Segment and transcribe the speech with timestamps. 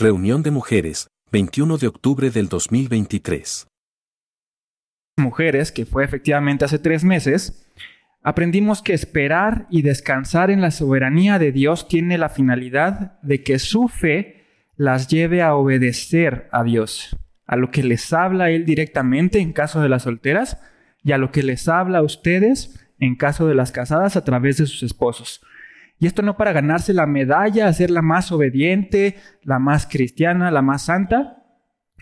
[0.00, 3.66] Reunión de mujeres, 21 de octubre del 2023.
[5.18, 7.70] Mujeres, que fue efectivamente hace tres meses,
[8.22, 13.58] aprendimos que esperar y descansar en la soberanía de Dios tiene la finalidad de que
[13.58, 17.14] su fe las lleve a obedecer a Dios,
[17.44, 20.56] a lo que les habla Él directamente en caso de las solteras
[21.04, 24.56] y a lo que les habla a ustedes en caso de las casadas a través
[24.56, 25.42] de sus esposos.
[26.00, 30.62] Y esto no para ganarse la medalla, hacer la más obediente, la más cristiana, la
[30.62, 31.44] más santa,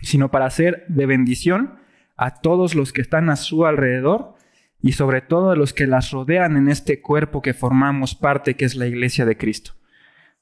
[0.01, 1.75] sino para ser de bendición
[2.15, 4.35] a todos los que están a su alrededor
[4.81, 8.63] y sobre todo a los que las rodean en este cuerpo que formamos parte, que
[8.63, 9.73] es la iglesia de Cristo.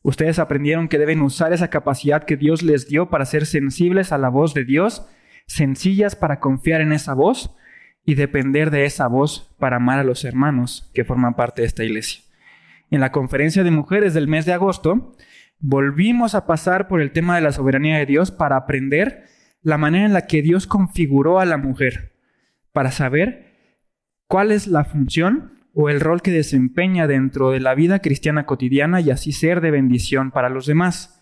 [0.04, 4.20] Ustedes aprendieron que deben usar esa capacidad que Dios les dio para ser sensibles a
[4.20, 5.08] la voz de Dios,
[5.48, 7.56] sencillas para confiar en esa voz
[8.06, 11.84] y depender de esa voz para amar a los hermanos que forman parte de esta
[11.84, 12.27] iglesia
[12.90, 15.14] en la conferencia de mujeres del mes de agosto,
[15.59, 19.26] volvimos a pasar por el tema de la soberanía de Dios para aprender
[19.62, 22.14] la manera en la que Dios configuró a la mujer,
[22.72, 23.47] para saber
[24.28, 29.02] cuál es la función o el rol que desempeña dentro de la vida cristiana cotidiana
[29.02, 31.22] y así ser de bendición para los demás.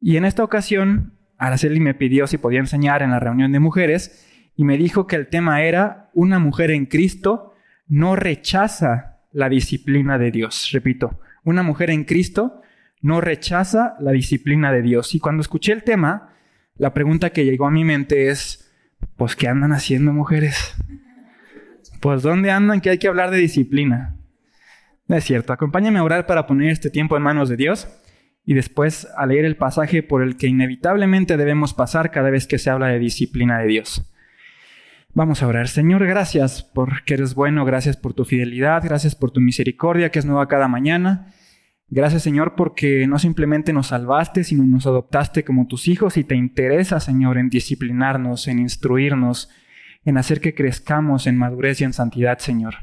[0.00, 4.26] Y en esta ocasión, Araceli me pidió si podía enseñar en la reunión de mujeres
[4.56, 7.54] y me dijo que el tema era una mujer en Cristo
[7.86, 10.70] no rechaza la disciplina de Dios.
[10.72, 12.62] Repito, una mujer en Cristo
[13.00, 15.14] no rechaza la disciplina de Dios.
[15.14, 16.30] Y cuando escuché el tema,
[16.76, 18.72] la pregunta que llegó a mi mente es,
[19.16, 20.74] pues, ¿qué andan haciendo mujeres?
[22.00, 24.16] Pues, ¿dónde andan que hay que hablar de disciplina?
[25.08, 25.52] Es cierto.
[25.52, 27.88] Acompáñame a orar para poner este tiempo en manos de Dios
[28.44, 32.58] y después a leer el pasaje por el que inevitablemente debemos pasar cada vez que
[32.58, 34.10] se habla de disciplina de Dios.
[35.14, 35.68] Vamos a orar.
[35.68, 40.26] Señor, gracias porque eres bueno, gracias por tu fidelidad, gracias por tu misericordia que es
[40.26, 41.32] nueva cada mañana.
[41.90, 46.34] Gracias, Señor, porque no simplemente nos salvaste, sino nos adoptaste como tus hijos y te
[46.36, 49.48] interesa, Señor, en disciplinarnos, en instruirnos,
[50.04, 52.74] en hacer que crezcamos en madurez y en santidad, Señor.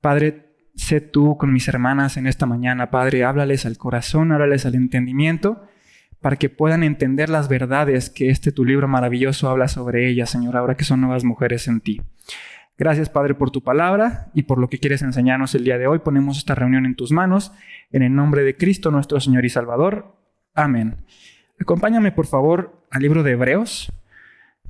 [0.00, 4.76] Padre, sé tú con mis hermanas en esta mañana, Padre, háblales al corazón, háblales al
[4.76, 5.66] entendimiento
[6.20, 10.56] para que puedan entender las verdades que este tu libro maravilloso habla sobre ellas, Señor,
[10.56, 12.02] ahora que son nuevas mujeres en ti.
[12.76, 15.98] Gracias, Padre, por tu palabra y por lo que quieres enseñarnos el día de hoy.
[15.98, 17.52] Ponemos esta reunión en tus manos,
[17.90, 20.16] en el nombre de Cristo, nuestro Señor y Salvador.
[20.54, 20.96] Amén.
[21.58, 23.92] Acompáñame, por favor, al libro de Hebreos,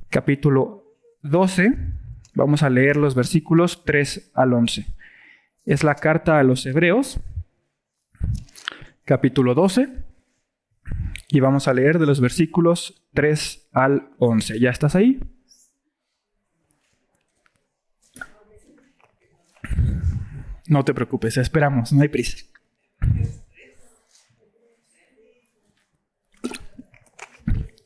[0.09, 0.83] capítulo
[1.21, 1.77] 12.
[2.33, 4.87] Vamos a leer los versículos 3 al 11.
[5.65, 7.19] Es la carta a los Hebreos,
[9.05, 10.10] capítulo 12
[11.31, 14.59] y vamos a leer de los versículos 3 al 11.
[14.59, 15.19] ¿Ya estás ahí?
[20.67, 22.37] No te preocupes, esperamos, no hay prisa.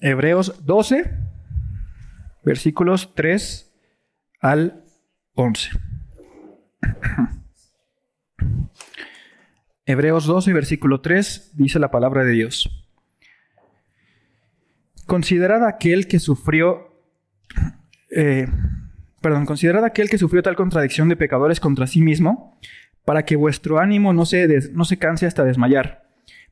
[0.01, 1.11] Hebreos 12,
[2.43, 3.71] versículos 3
[4.41, 4.83] al
[5.35, 5.69] 11.
[9.85, 12.84] Hebreos 12, versículo 3 dice la palabra de Dios.
[15.05, 16.91] Considerad aquel que sufrió,
[18.09, 18.47] eh,
[19.21, 22.59] perdón, considerad aquel que sufrió tal contradicción de pecadores contra sí mismo,
[23.05, 26.07] para que vuestro ánimo no se, no se canse hasta desmayar,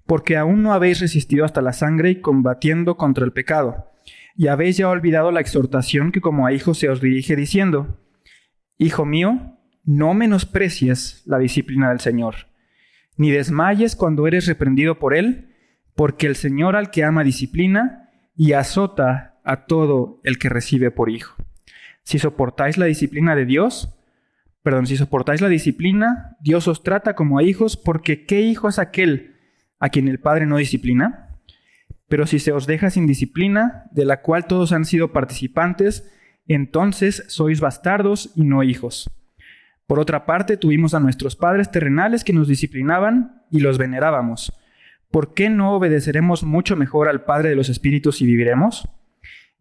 [0.06, 3.92] porque aún no habéis resistido hasta la sangre y combatiendo contra el pecado,
[4.36, 8.00] y habéis ya olvidado la exhortación que como a hijos se os dirige diciendo,
[8.78, 12.48] Hijo mío, no menosprecies la disciplina del Señor,
[13.18, 15.56] ni desmayes cuando eres reprendido por Él,
[15.96, 18.03] porque el Señor al que ama disciplina,
[18.36, 21.36] y azota a todo el que recibe por hijo.
[22.04, 23.96] Si soportáis la disciplina de Dios,
[24.62, 28.80] perdón, si soportáis la disciplina, Dios os trata como a hijos, porque ¿qué hijo es
[28.80, 29.36] aquel
[29.80, 31.30] a quien el Padre no disciplina?
[32.08, 36.10] Pero si se os deja sin disciplina, de la cual todos han sido participantes,
[36.48, 39.10] entonces sois bastardos y no hijos.
[39.88, 44.52] Por otra parte, tuvimos a nuestros padres terrenales que nos disciplinaban y los venerábamos.
[45.14, 48.90] ¿Por qué no obedeceremos mucho mejor al Padre de los Espíritus y viviremos?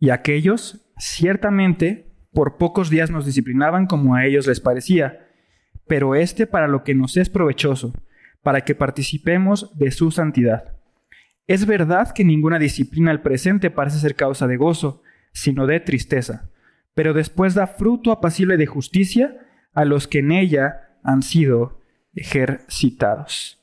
[0.00, 5.28] Y aquellos, ciertamente, por pocos días nos disciplinaban como a ellos les parecía,
[5.86, 7.92] pero este para lo que nos es provechoso,
[8.42, 10.72] para que participemos de su santidad.
[11.46, 15.02] Es verdad que ninguna disciplina al presente parece ser causa de gozo,
[15.34, 16.50] sino de tristeza,
[16.94, 19.36] pero después da fruto apacible de justicia
[19.74, 21.82] a los que en ella han sido
[22.14, 23.61] ejercitados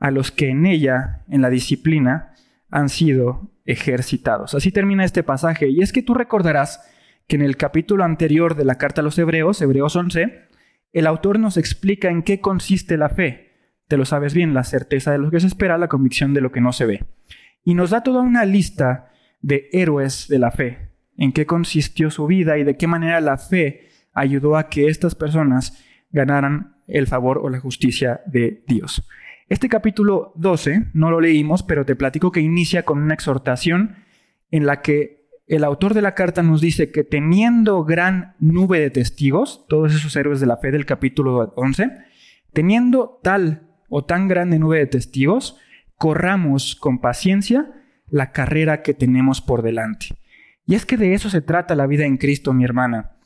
[0.00, 2.32] a los que en ella, en la disciplina,
[2.70, 4.54] han sido ejercitados.
[4.54, 5.68] Así termina este pasaje.
[5.68, 6.82] Y es que tú recordarás
[7.28, 10.48] que en el capítulo anterior de la carta a los Hebreos, Hebreos 11,
[10.92, 13.52] el autor nos explica en qué consiste la fe.
[13.86, 16.50] Te lo sabes bien, la certeza de lo que se espera, la convicción de lo
[16.50, 17.04] que no se ve.
[17.62, 19.10] Y nos da toda una lista
[19.42, 23.36] de héroes de la fe, en qué consistió su vida y de qué manera la
[23.36, 29.06] fe ayudó a que estas personas ganaran el favor o la justicia de Dios.
[29.50, 33.96] Este capítulo 12 no lo leímos, pero te platico que inicia con una exhortación
[34.52, 38.90] en la que el autor de la carta nos dice que teniendo gran nube de
[38.90, 41.90] testigos, todos esos héroes de la fe del capítulo 11,
[42.52, 45.58] teniendo tal o tan grande nube de testigos,
[45.96, 47.72] corramos con paciencia
[48.08, 50.10] la carrera que tenemos por delante.
[50.64, 53.16] Y es que de eso se trata la vida en Cristo, mi hermana.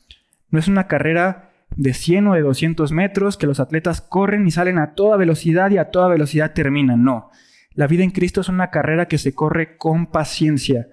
[0.49, 1.44] No es una carrera
[1.75, 5.71] de 100 o de 200 metros que los atletas corren y salen a toda velocidad
[5.71, 7.03] y a toda velocidad terminan.
[7.03, 7.29] No.
[7.73, 10.87] La vida en Cristo es una carrera que se corre con paciencia.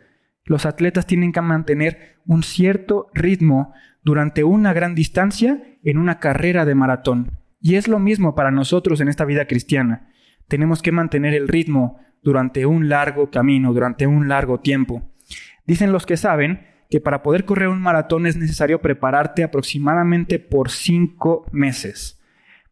[0.44, 3.72] Los atletas tienen que mantener un cierto ritmo
[4.02, 7.38] durante una gran distancia en una carrera de maratón.
[7.60, 10.08] Y es lo mismo para nosotros en esta vida cristiana.
[10.48, 15.12] Tenemos que mantener el ritmo durante un largo camino, durante un largo tiempo.
[15.64, 20.70] Dicen los que saben que para poder correr un maratón es necesario prepararte aproximadamente por
[20.70, 22.20] cinco meses.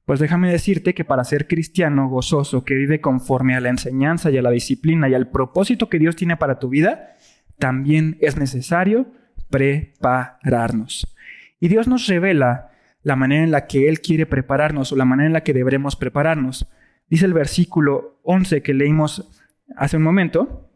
[0.04, 4.36] Pues déjame decirte que para ser cristiano gozoso, que vive conforme a la enseñanza y
[4.36, 7.14] a la disciplina y al propósito que Dios tiene para tu vida,
[7.58, 9.06] también es necesario
[9.48, 11.16] prepararnos.
[11.58, 12.72] Y Dios nos revela
[13.02, 15.96] la manera en la que Él quiere prepararnos o la manera en la que deberemos
[15.96, 16.68] prepararnos.
[17.08, 19.42] Dice el versículo 11 que leímos
[19.78, 20.68] hace un momento,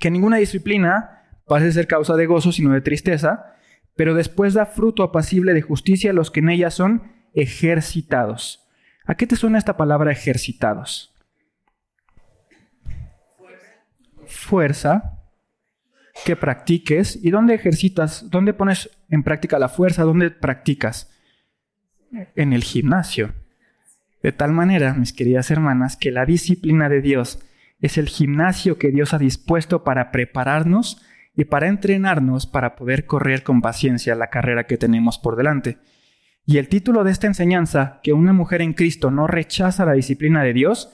[0.00, 1.18] que ninguna disciplina
[1.52, 3.56] parece ser causa de gozo, sino de tristeza,
[3.94, 8.66] pero después da fruto apacible de justicia a los que en ella son ejercitados.
[9.04, 11.14] ¿A qué te suena esta palabra ejercitados?
[14.24, 15.20] Fuerza
[16.24, 17.18] que practiques.
[17.22, 18.30] ¿Y dónde ejercitas?
[18.30, 20.04] ¿Dónde pones en práctica la fuerza?
[20.04, 21.14] ¿Dónde practicas?
[22.34, 23.34] En el gimnasio.
[24.22, 27.40] De tal manera, mis queridas hermanas, que la disciplina de Dios
[27.82, 31.02] es el gimnasio que Dios ha dispuesto para prepararnos
[31.34, 35.78] y para entrenarnos para poder correr con paciencia la carrera que tenemos por delante.
[36.44, 40.42] Y el título de esta enseñanza, que una mujer en Cristo no rechaza la disciplina
[40.42, 40.92] de Dios,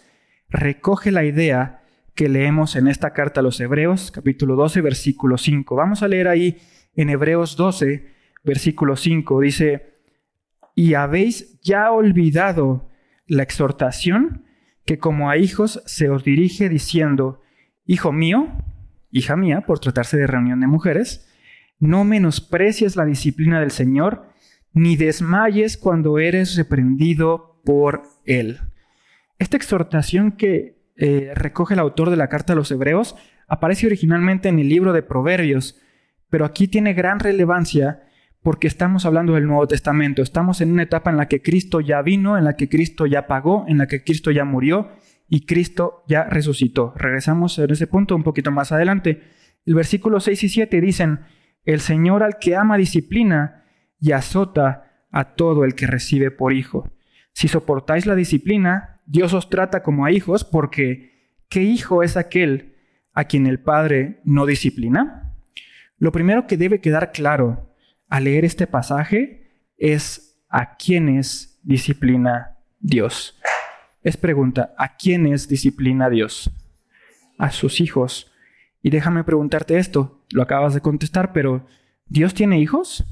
[0.48, 1.82] recoge la idea
[2.14, 5.74] que leemos en esta carta a los Hebreos, capítulo 12, versículo 5.
[5.74, 6.58] Vamos a leer ahí
[6.94, 8.12] en Hebreos 12,
[8.44, 9.40] versículo 5.
[9.40, 9.94] Dice,
[10.74, 12.88] y habéis ya olvidado
[13.26, 14.44] la exhortación
[14.84, 17.40] que como a hijos se os dirige diciendo,
[17.84, 18.48] Hijo mío,
[19.10, 21.28] hija mía, por tratarse de reunión de mujeres,
[21.78, 24.28] no menosprecies la disciplina del Señor,
[24.72, 28.60] ni desmayes cuando eres reprendido por Él.
[29.38, 33.16] Esta exhortación que eh, recoge el autor de la carta a los Hebreos
[33.46, 35.80] aparece originalmente en el libro de Proverbios,
[36.28, 38.02] pero aquí tiene gran relevancia
[38.42, 42.02] porque estamos hablando del Nuevo Testamento, estamos en una etapa en la que Cristo ya
[42.02, 44.90] vino, en la que Cristo ya pagó, en la que Cristo ya murió
[45.28, 46.94] y Cristo ya resucitó.
[46.96, 49.22] Regresamos en ese punto un poquito más adelante.
[49.66, 51.20] El versículo 6 y 7 dicen,
[51.64, 53.64] el Señor al que ama disciplina
[54.00, 56.90] y azota a todo el que recibe por hijo.
[57.32, 62.74] Si soportáis la disciplina, Dios os trata como a hijos porque ¿qué hijo es aquel
[63.12, 65.34] a quien el Padre no disciplina?
[65.98, 67.74] Lo primero que debe quedar claro
[68.08, 73.37] al leer este pasaje es a quiénes disciplina Dios
[74.08, 76.50] es pregunta, ¿a quiénes disciplina Dios?
[77.38, 78.32] A sus hijos.
[78.82, 81.66] Y déjame preguntarte esto, lo acabas de contestar, pero
[82.06, 83.04] ¿Dios tiene hijos?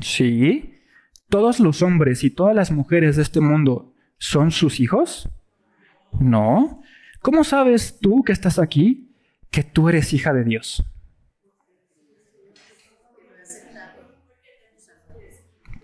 [0.00, 0.74] Sí.
[1.28, 5.28] ¿Todos los hombres y todas las mujeres de este mundo son sus hijos?
[6.18, 6.82] No.
[7.20, 9.14] ¿Cómo sabes tú que estás aquí
[9.50, 10.84] que tú eres hija de Dios?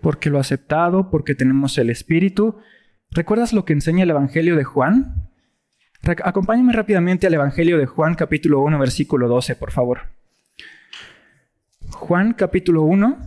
[0.01, 2.59] Porque lo aceptado, porque tenemos el Espíritu,
[3.15, 5.29] ¿Recuerdas lo que enseña el Evangelio de Juan?
[6.25, 10.01] Acompáñame rápidamente al Evangelio de Juan capítulo 1 versículo 12, por favor.
[11.91, 13.17] Juan capítulo 1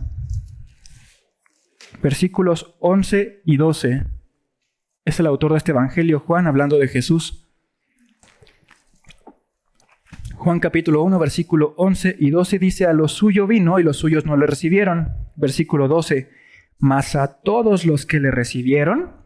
[2.03, 4.05] versículos 11 y 12.
[5.05, 7.49] Es el autor de este Evangelio, Juan, hablando de Jesús.
[10.35, 14.23] Juan capítulo 1 versículo 11 y 12 dice, a lo suyo vino y los suyos
[14.23, 15.13] no le recibieron.
[15.35, 16.29] Versículo 12,
[16.77, 19.18] mas a todos los que le recibieron,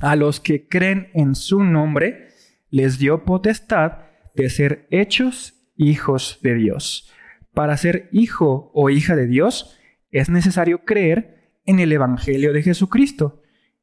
[0.00, 2.28] a los que creen en su nombre,
[2.70, 3.98] les dio potestad
[4.34, 7.12] de ser hechos hijos de Dios.
[7.54, 9.78] Para ser hijo o hija de Dios
[10.10, 13.42] es necesario creer en el Evangelio de Jesucristo.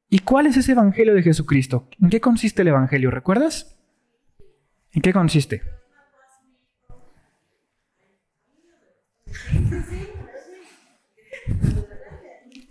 [0.09, 1.87] ¿Y cuál es ese Evangelio de Jesucristo?
[2.01, 3.11] ¿En qué consiste el Evangelio?
[3.11, 3.79] ¿Recuerdas?
[4.91, 5.61] ¿En qué consiste?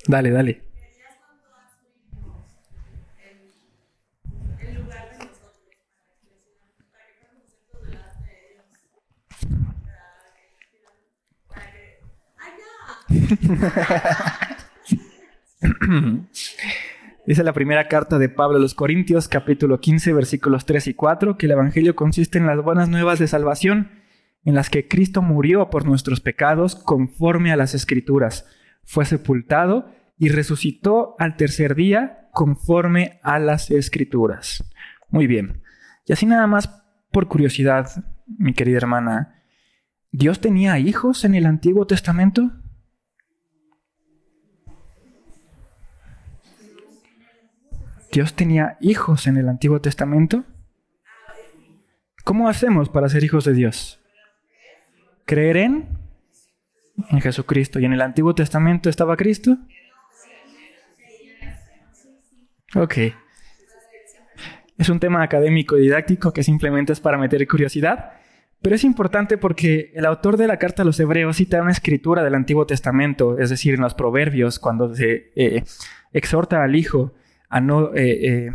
[0.09, 0.68] Dale, dale.
[17.27, 21.37] Dice la primera carta de Pablo a los Corintios, capítulo 15, versículos 3 y 4,
[21.37, 23.91] que el Evangelio consiste en las buenas nuevas de salvación,
[24.45, 28.47] en las que Cristo murió por nuestros pecados conforme a las Escrituras,
[28.85, 34.65] fue sepultado y resucitó al tercer día conforme a las Escrituras.
[35.11, 35.63] Muy bien.
[36.07, 36.83] Y así nada más
[37.13, 37.91] por curiosidad,
[38.27, 39.35] mi querida hermana,
[40.11, 42.51] ¿Dios tenía hijos en el Antiguo Testamento?
[48.13, 50.45] ¿Dios tenía hijos en el Antiguo Testamento?
[52.25, 54.01] ¿Cómo hacemos para ser hijos de Dios?
[55.25, 55.99] ¿Creer en?
[57.21, 57.79] Jesucristo.
[57.79, 59.57] ¿Y en el Antiguo Testamento estaba Cristo?
[62.75, 62.97] Ok.
[64.79, 68.13] Es un tema académico y didáctico que simplemente es para meter curiosidad,
[68.63, 72.23] pero es importante porque el autor de la carta a los hebreos cita una escritura
[72.23, 75.65] del Antiguo Testamento, es decir, en los proverbios, cuando se eh,
[76.13, 77.15] exhorta al hijo
[77.49, 78.53] a no, eh, eh,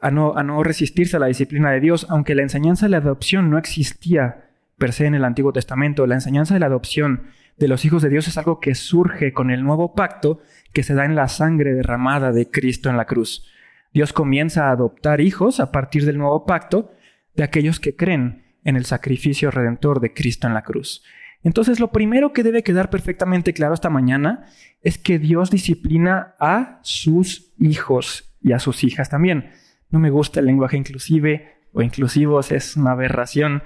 [0.00, 2.98] a, no, a no resistirse a la disciplina de Dios, aunque la enseñanza de la
[2.98, 4.44] adopción no existía
[4.76, 7.24] per se en el Antiguo Testamento, la enseñanza de la adopción
[7.56, 10.40] de los hijos de Dios es algo que surge con el nuevo pacto
[10.72, 13.46] que se da en la sangre derramada de Cristo en la cruz.
[13.92, 16.92] Dios comienza a adoptar hijos a partir del nuevo pacto
[17.34, 21.02] de aquellos que creen en el sacrificio redentor de Cristo en la cruz.
[21.42, 24.46] Entonces, lo primero que debe quedar perfectamente claro esta mañana
[24.82, 29.50] es que Dios disciplina a sus hijos y a sus hijas también.
[29.90, 33.62] No me gusta el lenguaje inclusive o inclusivos, es una aberración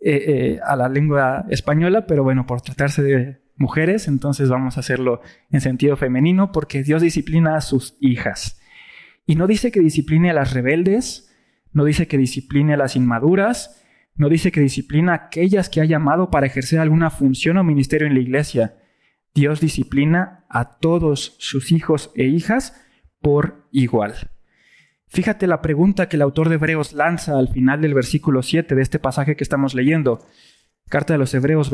[0.00, 4.80] eh, eh, a la lengua española, pero bueno, por tratarse de mujeres, entonces vamos a
[4.80, 8.60] hacerlo en sentido femenino porque Dios disciplina a sus hijas.
[9.24, 11.34] Y no dice que discipline a las rebeldes,
[11.72, 13.82] no dice que discipline a las inmaduras,
[14.16, 18.06] no dice que disciplina a aquellas que ha llamado para ejercer alguna función o ministerio
[18.06, 18.76] en la iglesia.
[19.34, 22.80] Dios disciplina a todos sus hijos e hijas
[23.20, 24.14] por igual.
[25.08, 28.82] Fíjate la pregunta que el autor de Hebreos lanza al final del versículo 7 de
[28.82, 30.26] este pasaje que estamos leyendo.
[30.88, 31.70] Carta de los Hebreos,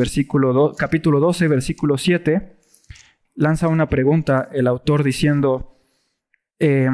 [0.76, 2.56] capítulo 12, versículo 7.
[3.34, 5.78] Lanza una pregunta el autor diciendo,
[6.58, 6.88] eh,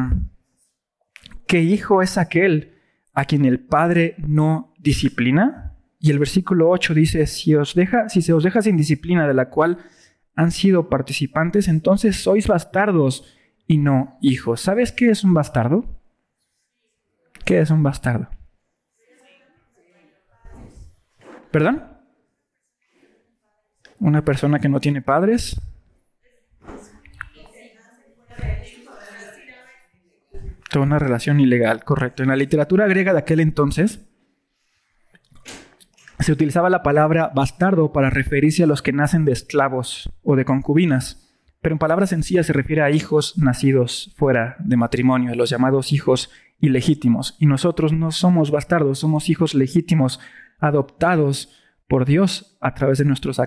[1.46, 2.77] ¿qué hijo es aquel
[3.18, 5.74] a quien el Padre no disciplina?
[5.98, 9.34] Y el versículo 8 dice, si, os deja, si se os deja sin disciplina de
[9.34, 9.78] la cual
[10.36, 14.60] han sido participantes, entonces sois bastardos y no hijos.
[14.60, 16.00] ¿Sabes qué es un bastardo?
[17.44, 18.28] ¿Qué es un bastardo?
[21.50, 21.82] ¿Perdón?
[23.98, 25.60] ¿Una persona que no tiene padres?
[30.70, 32.22] Toda una relación ilegal, correcto.
[32.22, 34.06] En la literatura griega de aquel entonces
[36.20, 40.44] se utilizaba la palabra bastardo para referirse a los que nacen de esclavos o de
[40.44, 41.28] concubinas,
[41.60, 46.30] pero en palabras sencillas se refiere a hijos nacidos fuera de matrimonio, los llamados hijos
[46.60, 47.36] ilegítimos.
[47.38, 50.20] Y nosotros no somos bastardos, somos hijos legítimos,
[50.58, 51.50] adoptados
[51.88, 53.04] por Dios a través de,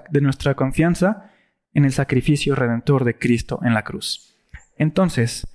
[0.09, 1.31] de nuestra confianza
[1.73, 4.37] en el sacrificio redentor de Cristo en la cruz.
[4.77, 5.47] Entonces,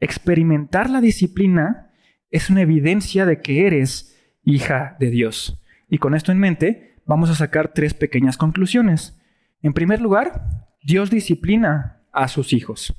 [0.00, 1.90] experimentar la disciplina
[2.30, 5.62] es una evidencia de que eres hija de Dios.
[5.88, 9.20] Y con esto en mente, vamos a sacar tres pequeñas conclusiones.
[9.62, 12.94] En primer lugar, Dios disciplina a sus hijos.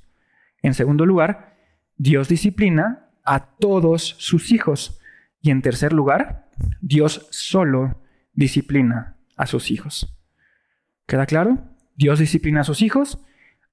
[0.62, 1.55] En segundo lugar,
[1.98, 5.00] Dios disciplina a todos sus hijos.
[5.41, 6.50] Y en tercer lugar,
[6.81, 8.01] Dios solo
[8.34, 10.15] disciplina a sus hijos.
[11.08, 11.58] ¿Queda claro?
[11.96, 13.20] Dios disciplina a sus hijos,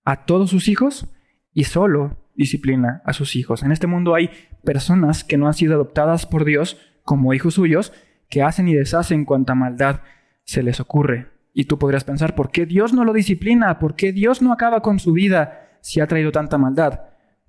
[0.04, 1.08] a todos sus hijos,
[1.52, 3.62] y solo disciplina a sus hijos.
[3.62, 4.30] En este mundo hay
[4.64, 7.92] personas que no han sido adoptadas por Dios como hijos suyos,
[8.30, 10.00] que hacen y deshacen cuanta maldad
[10.45, 11.26] se les ocurre.
[11.52, 13.78] Y tú podrías pensar, ¿por qué Dios no lo disciplina?
[13.78, 17.00] ¿Por qué Dios no acaba con su vida si ha traído tanta maldad?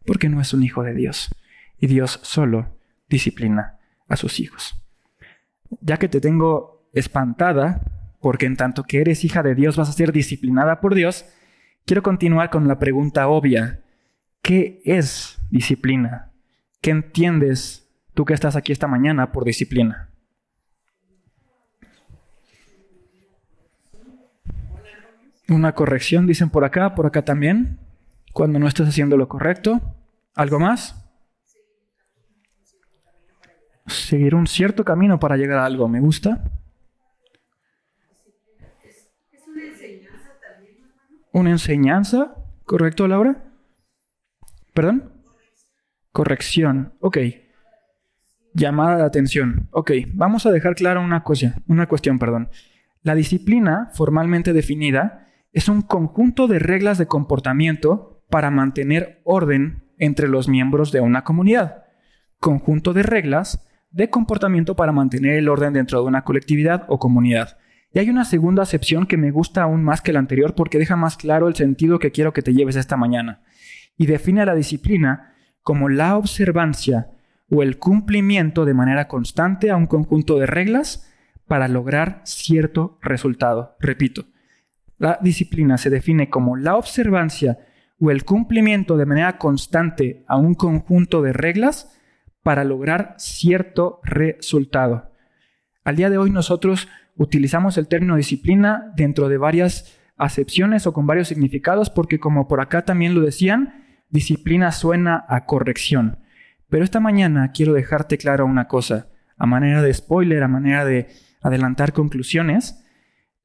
[0.06, 1.30] Porque no es un hijo de Dios.
[1.78, 2.76] Y Dios solo
[3.08, 3.78] disciplina
[4.08, 4.76] a sus hijos.
[5.82, 7.82] Ya que te tengo espantada,
[8.22, 11.26] porque en tanto que eres hija de Dios vas a ser disciplinada por Dios,
[11.86, 13.82] quiero continuar con la pregunta obvia
[14.42, 16.32] ¿Qué es disciplina?
[16.82, 20.10] ¿Qué entiendes tú que estás aquí esta mañana por disciplina?
[25.50, 27.80] Una corrección, dicen por acá, por acá también,
[28.34, 29.82] cuando no estás haciendo lo correcto.
[30.36, 31.04] ¿Algo más?
[33.88, 36.44] Seguir un cierto camino para llegar a algo, me gusta.
[41.32, 43.49] Una enseñanza, ¿correcto, Laura?
[44.74, 45.12] ¿Perdón?
[46.12, 46.94] Corrección.
[47.00, 47.18] Ok.
[48.54, 49.70] Llamada de atención.
[49.72, 52.50] Ok, vamos a dejar clara una cosa, una cuestión, perdón.
[53.04, 60.28] La disciplina formalmente definida es un conjunto de reglas de comportamiento para mantener orden entre
[60.28, 61.84] los miembros de una comunidad.
[62.40, 67.58] Conjunto de reglas de comportamiento para mantener el orden dentro de una colectividad o comunidad.
[67.92, 70.96] Y hay una segunda acepción que me gusta aún más que la anterior porque deja
[70.96, 73.42] más claro el sentido que quiero que te lleves esta mañana.
[74.00, 77.12] Y define a la disciplina como la observancia
[77.52, 81.14] o el cumplimiento de manera constante a un conjunto de reglas
[81.48, 83.76] para lograr cierto resultado.
[83.80, 84.26] Repito,
[84.98, 87.60] la disciplina se define como la observancia
[88.00, 92.00] o el cumplimiento de manera constante a un conjunto de reglas
[92.42, 95.12] para lograr cierto resultado.
[95.84, 96.88] Al día de hoy nosotros
[97.18, 102.62] utilizamos el término disciplina dentro de varias acepciones o con varios significados porque como por
[102.62, 103.79] acá también lo decían,
[104.10, 106.20] disciplina suena a corrección.
[106.70, 111.08] Pero esta mañana quiero dejarte claro una cosa, a manera de spoiler, a manera de
[111.42, 112.84] adelantar conclusiones,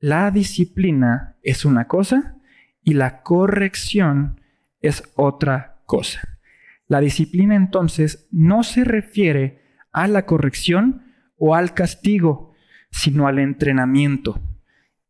[0.00, 2.36] la disciplina es una cosa
[2.82, 4.40] y la corrección
[4.80, 6.20] es otra cosa.
[6.86, 11.02] La disciplina entonces no se refiere a la corrección
[11.38, 12.52] o al castigo,
[12.90, 14.40] sino al entrenamiento.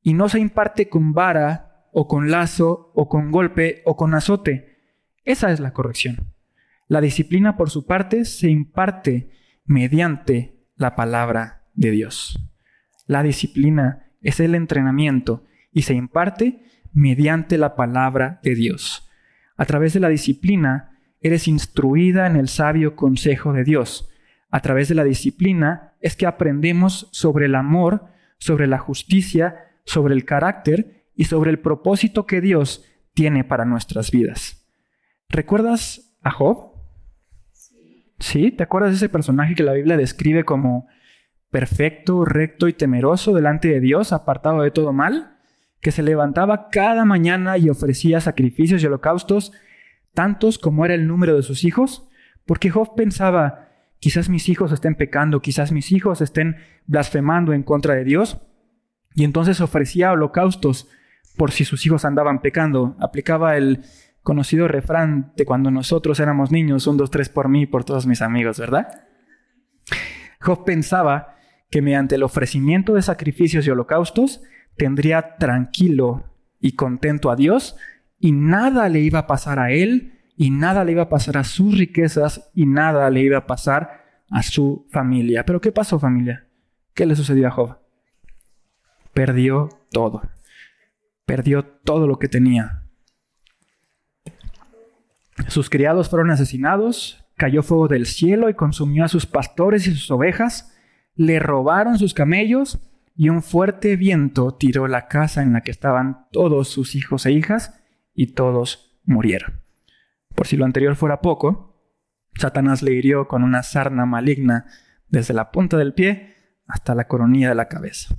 [0.01, 4.74] Y no se imparte con vara o con lazo o con golpe o con azote.
[5.25, 6.35] Esa es la corrección.
[6.89, 9.31] La disciplina, por su parte, se imparte
[9.65, 12.39] mediante la palabra de Dios.
[13.07, 19.09] La disciplina es el entrenamiento y se imparte mediante la palabra de Dios.
[19.57, 24.11] A través de la disciplina, eres instruida en el sabio consejo de Dios.
[24.51, 30.15] A través de la disciplina es que aprendemos sobre el amor, sobre la justicia, sobre
[30.15, 34.54] el carácter y sobre el propósito que Dios tiene para nuestras vidas.
[35.29, 36.73] ¿Recuerdas a Job?
[38.19, 38.53] Sí.
[38.53, 40.87] ¿Te acuerdas de ese personaje que la Biblia describe como
[41.51, 45.37] perfecto, recto y temeroso delante de Dios, apartado de todo mal?
[45.81, 49.53] Que se levantaba cada mañana y ofrecía sacrificios y holocaustos
[50.15, 52.09] tantos como era el número de sus hijos,
[52.47, 57.95] porque Job pensaba, quizás mis hijos estén pecando, quizás mis hijos estén blasfemando en contra
[57.95, 58.41] de Dios,
[59.15, 60.89] y entonces ofrecía holocaustos
[61.37, 62.97] por si sus hijos andaban pecando.
[63.01, 63.85] Aplicaba el
[64.25, 68.07] conocido refrán de cuando nosotros éramos niños, un, dos, tres por mí y por todos
[68.07, 68.89] mis amigos, ¿verdad?
[70.41, 71.37] Job pensaba
[71.71, 74.43] que mediante el ofrecimiento de sacrificios y holocaustos
[74.77, 76.25] tendría tranquilo
[76.59, 77.77] y contento a Dios
[78.25, 81.45] y nada le iba a pasar a él, y nada le iba a pasar a
[81.45, 85.45] sus riquezas, y nada le iba a pasar a su familia.
[85.45, 86.47] Pero ¿qué pasó familia?
[86.95, 87.79] ¿Qué le sucedió a Job?
[89.13, 90.23] Perdió todo.
[91.27, 92.84] Perdió todo lo que tenía.
[95.49, 100.11] Sus criados fueron asesinados, cayó fuego del cielo y consumió a sus pastores y sus
[100.11, 100.75] ovejas,
[101.15, 102.79] le robaron sus camellos
[103.17, 107.33] y un fuerte viento tiró la casa en la que estaban todos sus hijos e
[107.33, 107.81] hijas
[108.13, 109.61] y todos murieron.
[110.35, 111.75] Por si lo anterior fuera poco,
[112.37, 114.67] Satanás le hirió con una sarna maligna
[115.09, 116.35] desde la punta del pie
[116.67, 118.17] hasta la coronilla de la cabeza.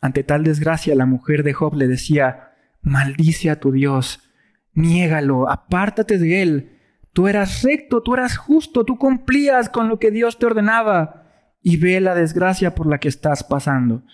[0.00, 4.29] Ante tal desgracia, la mujer de Job le decía, maldice a tu Dios,
[4.72, 6.78] niégalo, apártate de él.
[7.12, 11.26] Tú eras recto, tú eras justo, tú cumplías con lo que Dios te ordenaba
[11.62, 14.04] y ve la desgracia por la que estás pasando.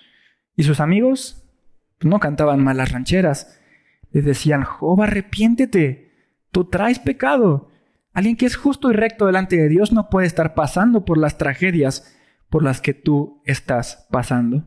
[0.56, 1.46] Y sus amigos
[2.00, 3.60] no cantaban malas rancheras,
[4.12, 6.12] les decían, Job, arrepiéntete,
[6.50, 7.70] tú traes pecado.
[8.12, 11.36] Alguien que es justo y recto delante de Dios no puede estar pasando por las
[11.36, 12.16] tragedias
[12.48, 14.66] por las que tú estás pasando.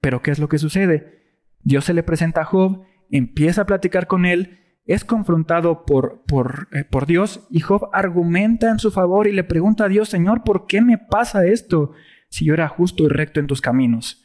[0.00, 1.22] Pero ¿qué es lo que sucede?
[1.62, 6.68] Dios se le presenta a Job, empieza a platicar con él, es confrontado por, por,
[6.72, 10.44] eh, por Dios y Job argumenta en su favor y le pregunta a Dios, Señor,
[10.44, 11.92] ¿por qué me pasa esto
[12.28, 14.22] si yo era justo y recto en tus caminos?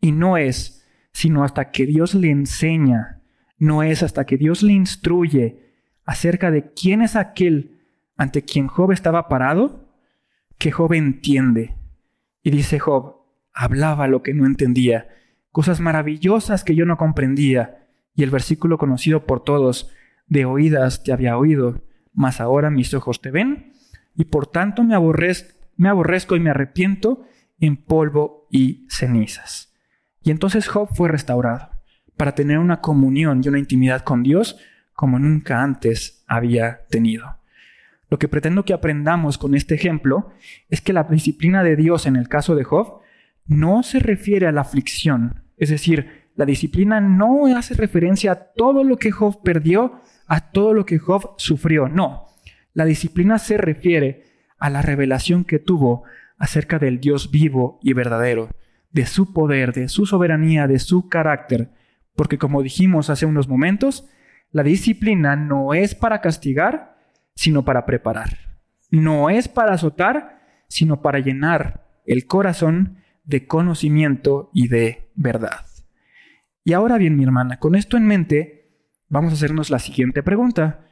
[0.00, 3.18] Y no es sino hasta que Dios le enseña
[3.58, 7.80] no es hasta que Dios le instruye acerca de quién es aquel
[8.16, 9.88] ante quien Job estaba parado,
[10.58, 11.76] que Job entiende.
[12.42, 13.16] Y dice Job,
[13.52, 15.08] hablaba lo que no entendía,
[15.50, 17.87] cosas maravillosas que yo no comprendía.
[18.18, 19.92] Y el versículo conocido por todos,
[20.26, 23.74] de oídas te había oído, mas ahora mis ojos te ven,
[24.16, 24.96] y por tanto me,
[25.76, 27.22] me aborrezco y me arrepiento
[27.60, 29.72] en polvo y cenizas.
[30.20, 31.70] Y entonces Job fue restaurado
[32.16, 34.58] para tener una comunión y una intimidad con Dios
[34.94, 37.36] como nunca antes había tenido.
[38.10, 40.32] Lo que pretendo que aprendamos con este ejemplo
[40.70, 42.98] es que la disciplina de Dios en el caso de Job
[43.46, 48.84] no se refiere a la aflicción, es decir, la disciplina no hace referencia a todo
[48.84, 52.26] lo que Job perdió, a todo lo que Job sufrió, no.
[52.74, 54.22] La disciplina se refiere
[54.56, 56.04] a la revelación que tuvo
[56.38, 58.50] acerca del Dios vivo y verdadero,
[58.92, 61.72] de su poder, de su soberanía, de su carácter,
[62.14, 64.08] Porque como dijimos hace unos momentos,
[64.52, 66.96] la disciplina no es para castigar,
[67.34, 68.58] sino para preparar.
[68.92, 75.67] No es para azotar, sino para llenar el corazón de conocimiento y de verdad.
[76.68, 78.68] Y ahora bien, mi hermana, con esto en mente,
[79.08, 80.84] vamos a hacernos la siguiente pregunta.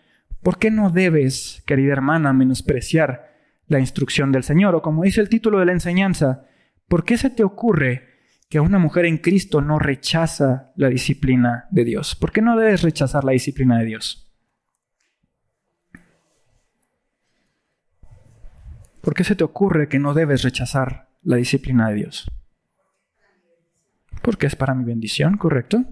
[0.43, 3.35] ¿Por qué no debes, querida hermana, menospreciar
[3.67, 4.75] la instrucción del Señor?
[4.75, 6.47] O como dice el título de la enseñanza,
[6.89, 8.09] ¿por qué se te ocurre
[8.49, 12.15] que una mujer en Cristo no rechaza la disciplina de Dios?
[12.15, 14.35] ¿Por qué no debes rechazar la disciplina de Dios?
[19.03, 22.27] ¿Por qué se te ocurre que no debes rechazar la disciplina de Dios?
[24.27, 25.85] Porque es para mi bendición, ¿correcto?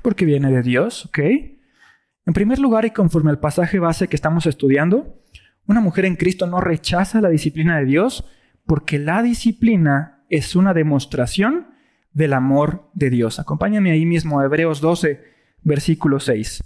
[0.00, 1.18] Porque viene de Dios, ¿ok?
[1.18, 5.22] En primer lugar, y conforme al pasaje base que estamos estudiando,
[5.66, 8.24] una mujer en Cristo no rechaza la disciplina de Dios
[8.64, 11.66] porque la disciplina es una demostración
[12.14, 13.38] del amor de Dios.
[13.38, 15.22] Acompáñame ahí mismo Hebreos 12,
[15.60, 16.64] versículo 6.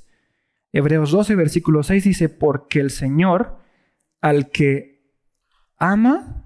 [0.72, 3.58] Hebreos 12, versículo 6 dice, porque el Señor
[4.20, 5.10] al que
[5.78, 6.44] ama,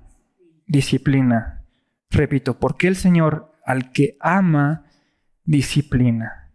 [0.67, 1.67] disciplina.
[2.09, 4.85] Repito, porque el Señor al que ama,
[5.45, 6.53] disciplina.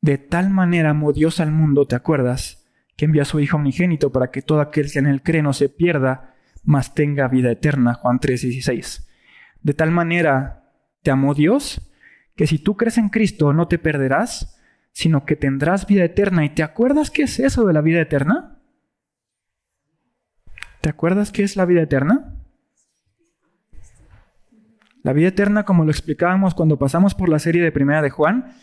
[0.00, 2.66] De tal manera amó Dios al mundo, ¿te acuerdas?
[2.96, 5.52] Que envía a su Hijo unigénito para que todo aquel que en él cree no
[5.52, 7.94] se pierda, mas tenga vida eterna.
[7.94, 9.06] Juan 3:16.
[9.62, 10.70] De tal manera
[11.02, 11.92] te amó Dios,
[12.36, 14.60] que si tú crees en Cristo no te perderás,
[14.92, 16.44] sino que tendrás vida eterna.
[16.44, 18.60] ¿Y te acuerdas qué es eso de la vida eterna?
[20.80, 22.35] ¿Te acuerdas qué es la vida eterna?
[25.06, 28.56] La vida eterna, como lo explicábamos cuando pasamos por la serie de Primera de Juan,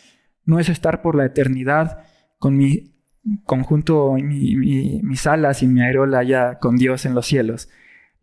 [0.43, 1.99] no es estar por la eternidad
[2.37, 2.97] con mi
[3.45, 7.69] conjunto, mis alas y mi aerola allá con Dios en los cielos.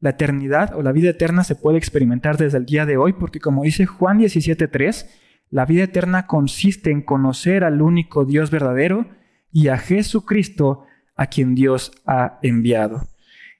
[0.00, 3.40] La eternidad o la vida eterna se puede experimentar desde el día de hoy porque
[3.40, 5.06] como dice Juan 17.3,
[5.48, 9.09] la vida eterna consiste en conocer al único Dios verdadero
[9.50, 10.85] y a Jesucristo
[11.16, 13.09] a quien Dios ha enviado.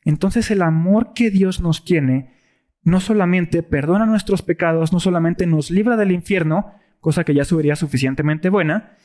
[0.05, 2.39] Entonces el amor que Dios nos tiene
[2.83, 7.77] no solamente perdona nuestros pecados, no solamente nos libra del infierno, cosa que ya sería
[7.77, 8.97] suficientemente buena,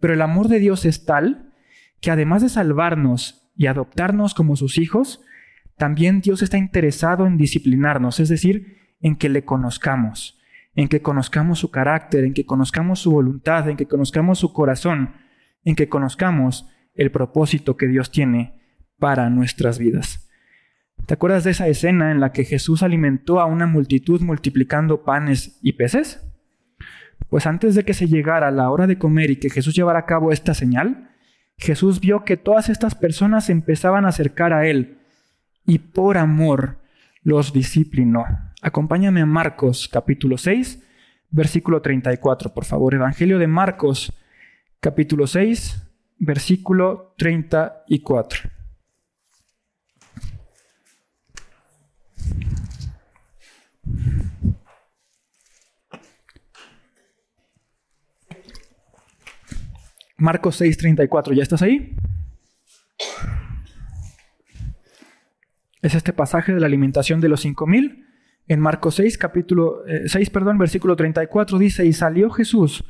[0.00, 1.52] pero el amor de Dios es tal
[2.00, 5.22] que además de salvarnos y adoptarnos como sus hijos,
[5.76, 10.40] también Dios está interesado en disciplinarnos, es decir, en que le conozcamos,
[10.74, 15.14] en que conozcamos su carácter, en que conozcamos su voluntad, en que conozcamos su corazón,
[15.64, 18.60] en que conozcamos el propósito que Dios tiene
[18.98, 20.21] para nuestras vidas.
[21.06, 25.58] ¿Te acuerdas de esa escena en la que Jesús alimentó a una multitud multiplicando panes
[25.60, 26.24] y peces?
[27.28, 30.06] Pues antes de que se llegara la hora de comer y que Jesús llevara a
[30.06, 31.10] cabo esta señal,
[31.58, 34.98] Jesús vio que todas estas personas empezaban a acercar a Él
[35.66, 36.78] y por amor
[37.22, 38.24] los disciplinó.
[38.62, 40.82] Acompáñame a Marcos capítulo 6,
[41.30, 42.94] versículo 34, por favor.
[42.94, 44.12] Evangelio de Marcos
[44.80, 45.82] capítulo 6,
[46.18, 48.51] versículo 34.
[60.22, 61.96] Marcos 6:34, ¿ya estás ahí?
[65.82, 68.06] Es este pasaje de la alimentación de los cinco mil.
[68.46, 72.84] En Marcos 6, capítulo 6, eh, perdón, versículo 34 dice, y salió Jesús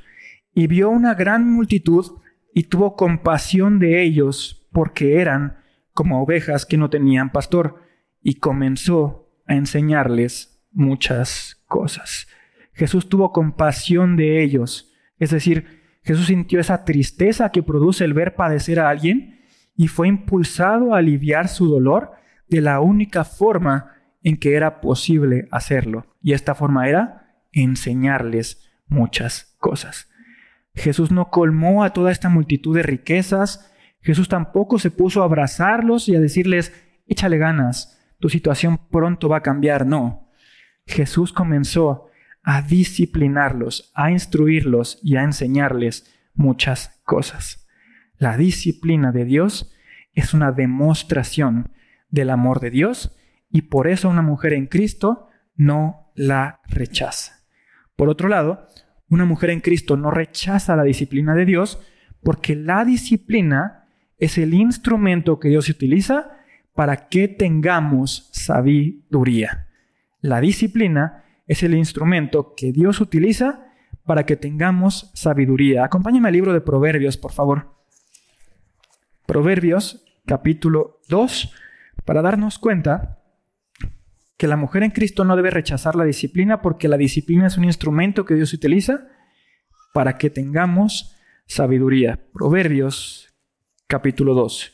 [0.55, 2.19] y vio una gran multitud
[2.53, 5.57] y tuvo compasión de ellos porque eran
[5.95, 7.81] como ovejas que no tenían pastor
[8.21, 12.29] y comenzó a enseñarles muchas cosas.
[12.75, 18.35] Jesús tuvo compasión de ellos, es decir, Jesús sintió esa tristeza que produce el ver
[18.35, 19.41] padecer a alguien
[19.77, 22.13] y fue impulsado a aliviar su dolor
[22.49, 26.07] de la única forma en que era posible hacerlo.
[26.21, 30.09] Y esta forma era enseñarles muchas cosas.
[30.75, 33.73] Jesús no colmó a toda esta multitud de riquezas.
[34.01, 36.73] Jesús tampoco se puso a abrazarlos y a decirles,
[37.07, 39.87] échale ganas, tu situación pronto va a cambiar.
[39.87, 40.29] No.
[40.87, 42.09] Jesús comenzó
[42.43, 47.67] a disciplinarlos, a instruirlos y a enseñarles muchas cosas.
[48.17, 49.73] La disciplina de Dios
[50.13, 51.73] es una demostración
[52.09, 53.17] del amor de Dios
[53.51, 57.45] y por eso una mujer en Cristo no la rechaza.
[57.97, 58.69] Por otro lado,
[59.09, 61.79] una mujer en Cristo no rechaza la disciplina de Dios
[62.23, 63.87] porque la disciplina
[64.19, 66.31] es el instrumento que Dios utiliza
[66.75, 69.69] para que tengamos sabiduría.
[70.21, 71.22] La disciplina
[71.53, 73.67] es el instrumento que Dios utiliza
[74.05, 75.85] para que tengamos sabiduría.
[75.85, 77.77] Acompáñame al libro de Proverbios, por favor.
[79.27, 81.55] Proverbios capítulo 2,
[82.07, 83.23] para darnos cuenta
[84.39, 87.65] que la mujer en Cristo no debe rechazar la disciplina porque la disciplina es un
[87.65, 89.09] instrumento que Dios utiliza
[89.93, 91.15] para que tengamos
[91.47, 92.19] sabiduría.
[92.33, 93.29] Proverbios
[93.89, 94.73] capítulo 2.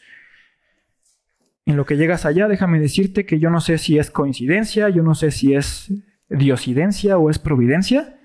[1.66, 5.02] En lo que llegas allá, déjame decirte que yo no sé si es coincidencia, yo
[5.02, 5.92] no sé si es
[6.28, 8.18] diosidencia o es providencia,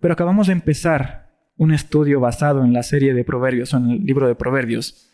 [0.00, 4.28] pero acabamos de empezar un estudio basado en la serie de Proverbios, en el libro
[4.28, 5.10] de Proverbios.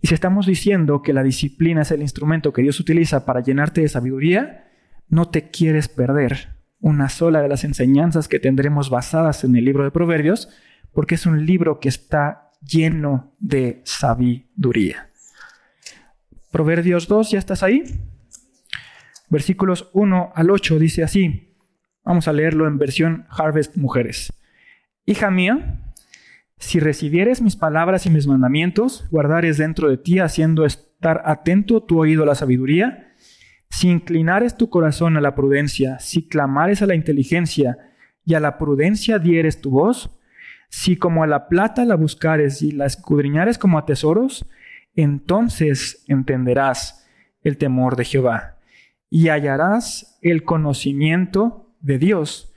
[0.00, 3.80] Y si estamos diciendo que la disciplina es el instrumento que Dios utiliza para llenarte
[3.80, 4.70] de sabiduría,
[5.08, 9.84] no te quieres perder una sola de las enseñanzas que tendremos basadas en el libro
[9.84, 10.48] de Proverbios,
[10.92, 15.10] porque es un libro que está lleno de sabiduría.
[16.50, 17.84] Proverbios 2, ¿ya estás ahí?
[19.28, 21.45] Versículos 1 al 8 dice así.
[22.06, 24.32] Vamos a leerlo en versión Harvest Mujeres.
[25.06, 25.92] Hija mía,
[26.56, 31.98] si recibieres mis palabras y mis mandamientos, guardares dentro de ti, haciendo estar atento tu
[31.98, 33.12] oído a la sabiduría,
[33.70, 37.76] si inclinares tu corazón a la prudencia, si clamares a la inteligencia
[38.24, 40.16] y a la prudencia dieres tu voz,
[40.68, 44.46] si como a la plata la buscares y la escudriñares como a tesoros,
[44.94, 47.04] entonces entenderás
[47.42, 48.58] el temor de Jehová
[49.10, 52.52] y hallarás el conocimiento de Dios,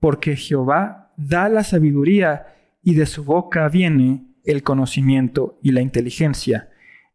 [0.00, 2.46] porque Jehová da la sabiduría
[2.82, 6.70] y de su boca viene el conocimiento y la inteligencia.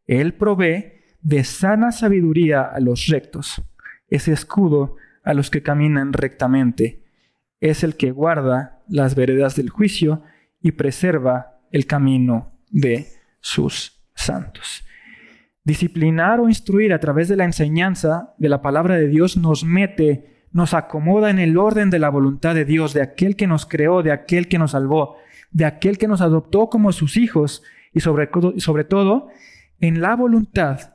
[0.07, 3.61] Él provee de sana sabiduría a los rectos,
[4.07, 7.03] ese escudo a los que caminan rectamente.
[7.59, 10.23] Es el que guarda las veredas del juicio
[10.61, 13.07] y preserva el camino de
[13.41, 14.85] sus santos.
[15.65, 20.38] Disciplinar o instruir a través de la enseñanza de la palabra de Dios nos mete,
[20.51, 24.03] nos acomoda en el orden de la voluntad de Dios, de aquel que nos creó,
[24.03, 25.17] de aquel que nos salvó,
[25.51, 29.29] de aquel que nos adoptó como sus hijos y sobre, sobre todo
[29.79, 30.93] en la voluntad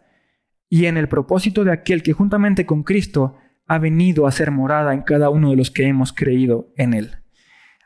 [0.68, 3.36] y en el propósito de aquel que juntamente con Cristo
[3.66, 7.18] ha venido a ser morada en cada uno de los que hemos creído en Él.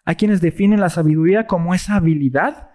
[0.04, 2.70] Hay quienes definen la sabiduría como esa habilidad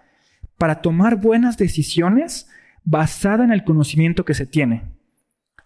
[0.56, 2.48] para tomar buenas decisiones
[2.84, 4.93] basada en el conocimiento que se tiene.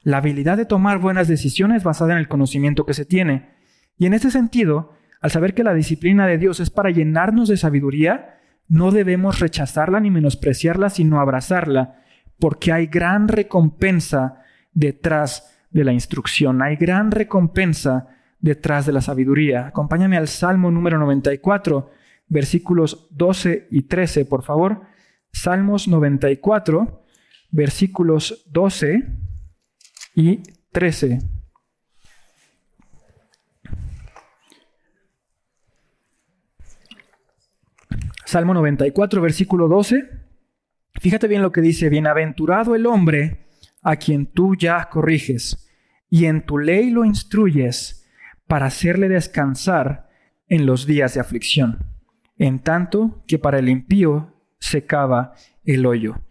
[0.09, 3.51] La habilidad de tomar buenas decisiones basada en el conocimiento que se tiene.
[3.99, 7.59] Y en ese sentido, al saber que la disciplina de Dios es para llenarnos de
[7.59, 12.01] sabiduría, no debemos rechazarla ni menospreciarla, sino abrazarla
[12.39, 14.41] porque hay gran recompensa
[14.73, 18.07] detrás de la instrucción, hay gran recompensa
[18.41, 19.67] detrás de la sabiduría.
[19.67, 21.91] Acompáñame al Salmo número 94,
[22.29, 24.85] versículos 12 y 13, por favor.
[25.33, 27.05] Salmos 94,
[27.51, 29.28] versículos 12
[30.19, 31.21] y 13.
[38.25, 40.11] Salmo 94, versículo 12.
[41.01, 43.47] Fíjate bien lo que dice, bienaventurado el hombre
[43.81, 45.71] a quien tú ya corriges
[46.11, 48.05] y en tu ley lo instruyes
[48.49, 50.09] para hacerle descansar
[50.49, 51.79] en los días de aflicción,
[52.39, 56.23] en tanto que para el impío se cava el hoyo.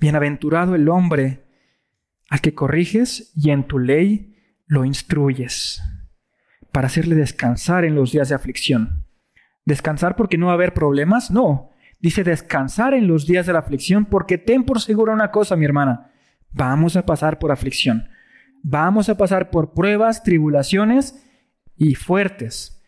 [0.00, 1.47] Bienaventurado el hombre
[2.28, 4.36] al que corriges y en tu ley
[4.66, 5.82] lo instruyes
[6.72, 9.06] para hacerle descansar en los días de aflicción.
[9.64, 11.30] ¿Descansar porque no va a haber problemas?
[11.30, 15.56] No, Dice descansar en los días de la aflicción, porque ten por segura una cosa,
[15.56, 16.12] mi hermana,
[16.50, 18.08] vamos a pasar por aflicción.
[18.62, 21.24] Vamos a pasar por pruebas, tribulaciones
[21.76, 22.84] y fuertes.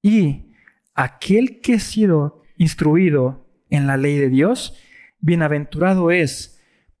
[0.00, 0.52] Y
[0.94, 4.78] aquel que ha sido instruido en la ley de Dios,
[5.18, 6.55] bienaventurado es,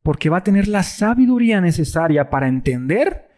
[0.06, 3.28] porque va a tener la sabiduría necesaria para entender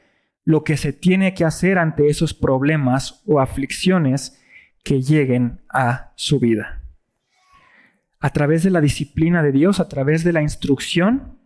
[0.44, 4.38] lo que se tiene que hacer ante esos problemas o aflicciones
[4.84, 6.82] que lleguen a su vida
[8.20, 11.38] a través de la disciplina de Dios, a través de la instrucción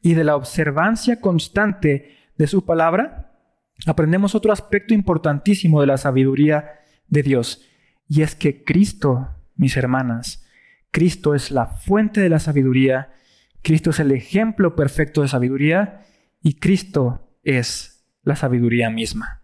[0.00, 3.32] y de la observancia constante de su palabra,
[3.86, 6.70] aprendemos otro aspecto importantísimo de la sabiduría
[7.08, 7.66] de Dios.
[8.06, 10.46] Y es que Cristo, mis hermanas,
[10.92, 13.10] Cristo es la fuente de la sabiduría,
[13.64, 16.02] Cristo es el ejemplo perfecto de sabiduría
[16.42, 19.42] y Cristo es la sabiduría misma.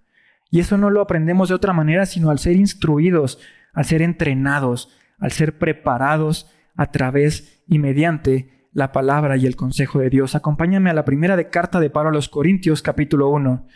[0.51, 3.41] Y eso no lo aprendemos de otra manera sino al ser instruidos,
[3.73, 10.01] al ser entrenados, al ser preparados a través y mediante la palabra y el consejo
[10.01, 10.35] de Dios.
[10.35, 13.67] Acompáñame a la primera de carta de Pablo a los Corintios, capítulo 1,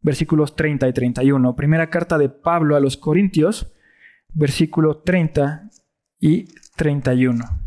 [0.00, 1.54] versículos 30 y 31.
[1.54, 3.72] Primera carta de Pablo a los Corintios,
[4.34, 5.70] versículo 30
[6.18, 7.59] y 31.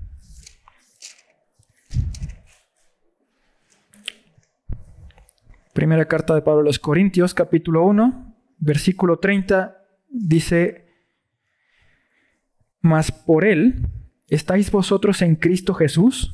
[5.74, 9.76] Primera carta de Pablo a los Corintios, capítulo 1, versículo 30,
[10.10, 10.86] dice,
[12.80, 13.88] mas por él
[14.28, 16.34] estáis vosotros en Cristo Jesús,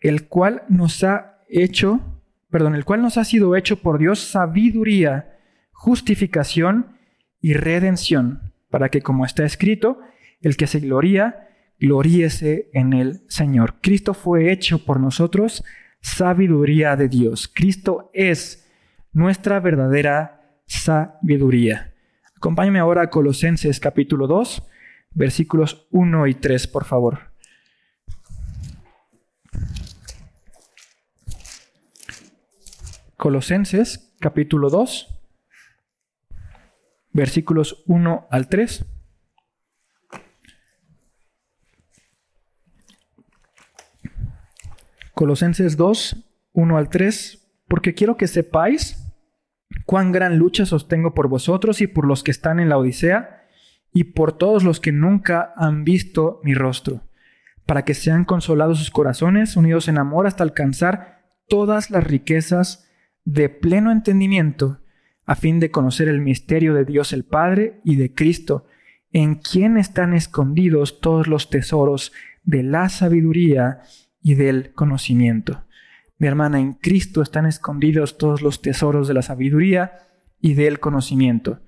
[0.00, 5.38] el cual nos ha hecho, perdón, el cual nos ha sido hecho por Dios sabiduría,
[5.72, 6.96] justificación
[7.40, 9.98] y redención, para que como está escrito,
[10.40, 11.47] el que se gloría,
[11.78, 13.76] gloríese en el Señor.
[13.80, 15.64] Cristo fue hecho por nosotros
[16.00, 17.50] sabiduría de Dios.
[17.52, 18.68] Cristo es
[19.12, 21.94] nuestra verdadera sabiduría.
[22.36, 24.62] Acompáñame ahora a Colosenses capítulo 2,
[25.14, 27.32] versículos 1 y 3, por favor.
[33.16, 35.20] Colosenses capítulo 2,
[37.12, 38.86] versículos 1 al 3.
[45.18, 49.12] Colosenses 2, 1 al 3, porque quiero que sepáis
[49.84, 53.42] cuán gran lucha sostengo por vosotros y por los que están en la Odisea
[53.92, 57.02] y por todos los que nunca han visto mi rostro,
[57.66, 62.88] para que sean consolados sus corazones, unidos en amor hasta alcanzar todas las riquezas
[63.24, 64.82] de pleno entendimiento,
[65.26, 68.66] a fin de conocer el misterio de Dios el Padre y de Cristo,
[69.10, 72.12] en quien están escondidos todos los tesoros
[72.44, 73.80] de la sabiduría
[74.22, 75.64] y del conocimiento.
[76.18, 79.92] Mi hermana, en Cristo están escondidos todos los tesoros de la sabiduría
[80.40, 81.60] y del conocimiento.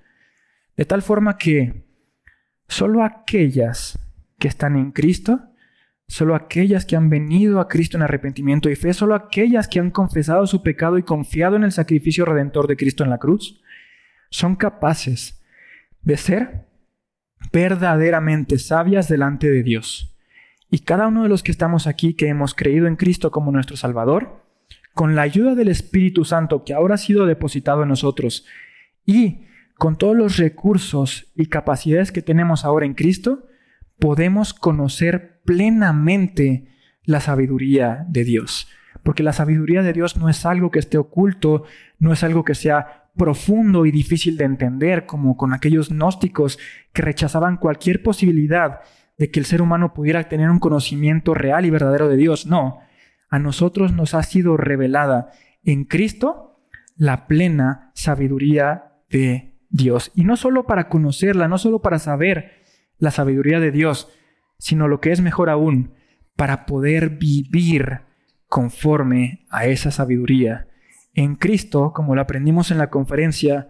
[0.75, 1.85] De tal forma que
[2.67, 3.99] solo aquellas
[4.37, 5.39] que están en Cristo,
[6.07, 9.91] solo aquellas que han venido a Cristo en arrepentimiento y fe, solo aquellas que han
[9.91, 13.61] confesado su pecado y confiado en el sacrificio redentor de Cristo en la cruz,
[14.29, 15.41] son capaces
[16.01, 16.67] de ser
[17.53, 20.10] verdaderamente sabias delante de Dios.
[20.71, 23.75] Y cada uno de los que estamos aquí, que hemos creído en Cristo como nuestro
[23.75, 24.39] Salvador,
[24.93, 28.45] con la ayuda del Espíritu Santo que ahora ha sido depositado en nosotros
[29.05, 29.41] y
[29.77, 33.47] con todos los recursos y capacidades que tenemos ahora en Cristo,
[33.99, 36.67] podemos conocer plenamente
[37.03, 38.69] la sabiduría de Dios.
[39.03, 41.63] Porque la sabiduría de Dios no es algo que esté oculto,
[41.99, 46.59] no es algo que sea profundo y difícil de entender, como con aquellos gnósticos
[46.93, 48.81] que rechazaban cualquier posibilidad
[49.21, 52.47] de que el ser humano pudiera tener un conocimiento real y verdadero de Dios.
[52.47, 52.79] No,
[53.29, 55.29] a nosotros nos ha sido revelada
[55.63, 56.59] en Cristo
[56.95, 60.11] la plena sabiduría de Dios.
[60.15, 62.63] Y no solo para conocerla, no solo para saber
[62.97, 64.11] la sabiduría de Dios,
[64.57, 65.93] sino lo que es mejor aún,
[66.35, 68.01] para poder vivir
[68.47, 70.67] conforme a esa sabiduría.
[71.13, 73.69] En Cristo, como lo aprendimos en la conferencia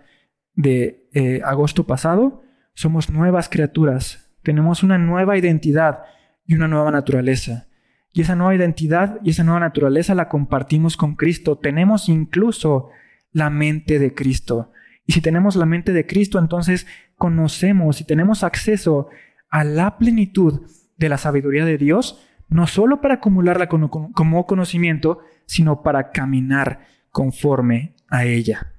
[0.56, 2.42] de eh, agosto pasado,
[2.74, 6.04] somos nuevas criaturas, tenemos una nueva identidad
[6.46, 7.68] y una nueva naturaleza.
[8.14, 11.58] Y esa nueva identidad y esa nueva naturaleza la compartimos con Cristo.
[11.58, 12.90] Tenemos incluso
[13.32, 14.72] la mente de Cristo.
[15.06, 19.10] Y si tenemos la mente de Cristo, entonces conocemos y tenemos acceso
[19.50, 20.62] a la plenitud
[20.98, 27.96] de la sabiduría de Dios, no solo para acumularla como conocimiento, sino para caminar conforme
[28.10, 28.74] a ella.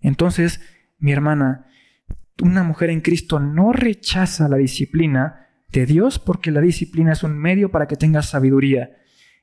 [0.00, 0.60] Entonces,
[0.98, 1.65] mi hermana,
[2.42, 7.36] una mujer en Cristo no rechaza la disciplina de Dios porque la disciplina es un
[7.38, 8.96] medio para que tengas sabiduría.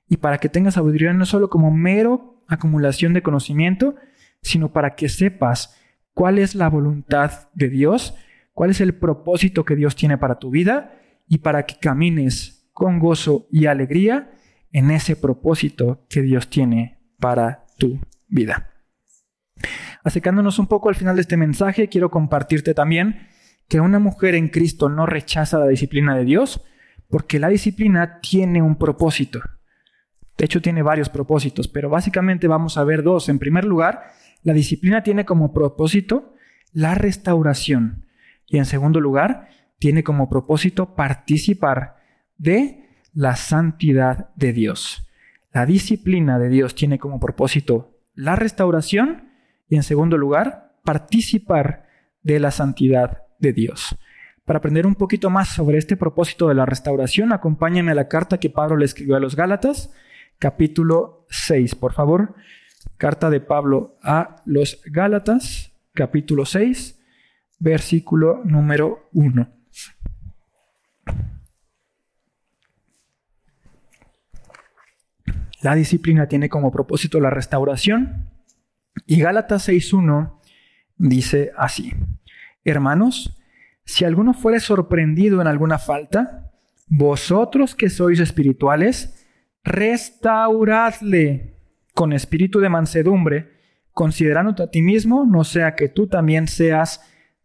[0.08, 3.96] Y para que tengas sabiduría no solo como mero acumulación de conocimiento,
[4.42, 5.80] sino para que sepas
[6.14, 8.16] cuál es la voluntad de Dios,
[8.54, 13.00] cuál es el propósito que Dios tiene para tu vida y para que camines con
[13.00, 14.32] gozo y alegría
[14.72, 18.72] en ese propósito que Dios tiene para tu vida.
[20.04, 23.28] Acercándonos un poco al final de este mensaje, quiero compartirte también
[23.70, 26.62] que una mujer en Cristo no rechaza la disciplina de Dios
[27.10, 29.40] porque la disciplina tiene un propósito.
[30.38, 33.30] De hecho, tiene varios propósitos, pero básicamente vamos a ver dos.
[33.30, 34.04] En primer lugar,
[34.42, 36.34] la disciplina tiene como propósito
[36.72, 38.06] la restauración.
[38.48, 39.48] Y en segundo lugar,
[39.80, 41.98] tiene como propósito participar
[42.38, 45.08] de la santidad de Dios.
[45.54, 49.33] La disciplina de Dios tiene como propósito la restauración
[49.74, 51.88] y en segundo lugar, participar
[52.22, 53.96] de la santidad de Dios.
[54.46, 58.38] Para aprender un poquito más sobre este propósito de la restauración, acompáñame a la carta
[58.38, 59.92] que Pablo le escribió a los Gálatas,
[60.38, 62.36] capítulo 6, por favor.
[62.98, 67.02] Carta de Pablo a los Gálatas, capítulo 6,
[67.58, 69.50] versículo número 1.
[75.64, 78.33] La disciplina tiene como propósito la restauración
[79.06, 80.40] y Gálatas 6.1
[80.98, 81.94] dice así,
[82.64, 83.38] Hermanos,
[83.86, 86.52] si alguno fuere sorprendido en alguna falta,
[86.88, 89.28] vosotros que sois espirituales,
[89.64, 91.58] restauradle
[91.94, 93.52] con espíritu de mansedumbre,
[93.92, 97.02] considerándote a ti mismo, no sea que tú también seas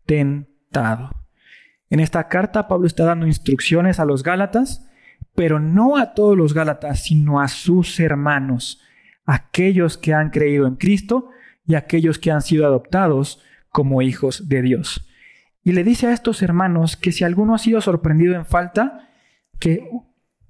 [0.07, 1.11] tentado.
[1.91, 4.89] En esta carta Pablo está dando instrucciones a los Gálatas,
[5.35, 8.81] pero no a todos los Gálatas, sino a sus hermanos,
[9.25, 11.31] aquellos que han creído en Cristo
[11.69, 13.41] y aquellos que han sido adoptados
[13.71, 15.07] como hijos de Dios.
[15.63, 19.11] Y le dice a estos hermanos que si alguno ha sido sorprendido en falta,
[19.61, 19.87] que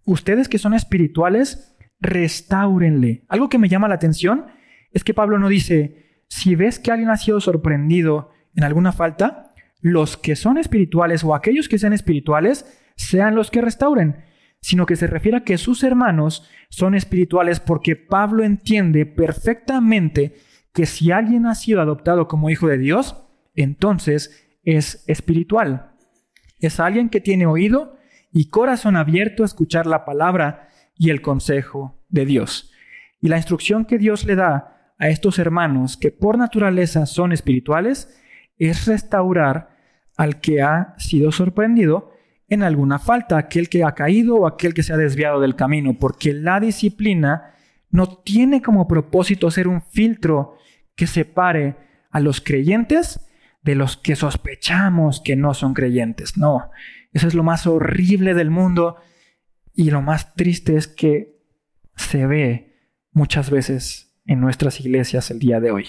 [0.04, 3.24] ustedes que son espirituales, restáurenle.
[3.28, 4.46] Algo que me llama la atención
[4.92, 9.54] es que Pablo no dice, si ves que alguien ha sido sorprendido en alguna falta,
[9.80, 14.24] los que son espirituales o aquellos que sean espirituales sean los que restauren,
[14.60, 20.36] sino que se refiere a que sus hermanos son espirituales porque Pablo entiende perfectamente
[20.72, 23.16] que si alguien ha sido adoptado como hijo de Dios,
[23.54, 25.92] entonces es espiritual.
[26.60, 27.96] Es alguien que tiene oído
[28.32, 32.72] y corazón abierto a escuchar la palabra y el consejo de Dios.
[33.20, 38.16] Y la instrucción que Dios le da a estos hermanos que por naturaleza son espirituales
[38.58, 39.76] es restaurar
[40.16, 42.12] al que ha sido sorprendido
[42.48, 45.94] en alguna falta, aquel que ha caído o aquel que se ha desviado del camino,
[45.98, 47.54] porque la disciplina
[47.90, 50.56] no tiene como propósito ser un filtro
[50.94, 51.76] que separe
[52.10, 53.20] a los creyentes
[53.62, 56.36] de los que sospechamos que no son creyentes.
[56.36, 56.70] No,
[57.12, 58.96] eso es lo más horrible del mundo
[59.74, 61.38] y lo más triste es que
[61.96, 62.74] se ve
[63.12, 65.86] muchas veces en nuestras iglesias el día de hoy.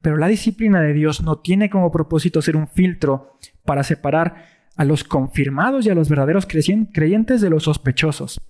[0.00, 4.84] Pero la disciplina de Dios no tiene como propósito ser un filtro para separar a
[4.84, 8.40] los confirmados y a los verdaderos creyentes de los sospechosos.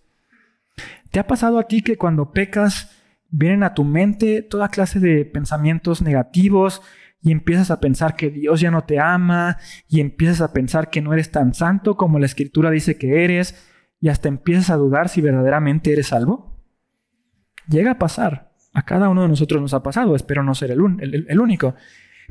[1.11, 2.91] ¿Te ha pasado a ti que cuando pecas
[3.31, 6.83] vienen a tu mente toda clase de pensamientos negativos
[7.23, 9.59] y empiezas a pensar que Dios ya no te ama
[9.89, 13.67] y empiezas a pensar que no eres tan santo como la escritura dice que eres
[14.01, 16.63] y hasta empiezas a dudar si verdaderamente eres salvo?
[17.69, 18.53] Llega a pasar.
[18.73, 21.75] A cada uno de nosotros nos ha pasado, espero no ser el, el único.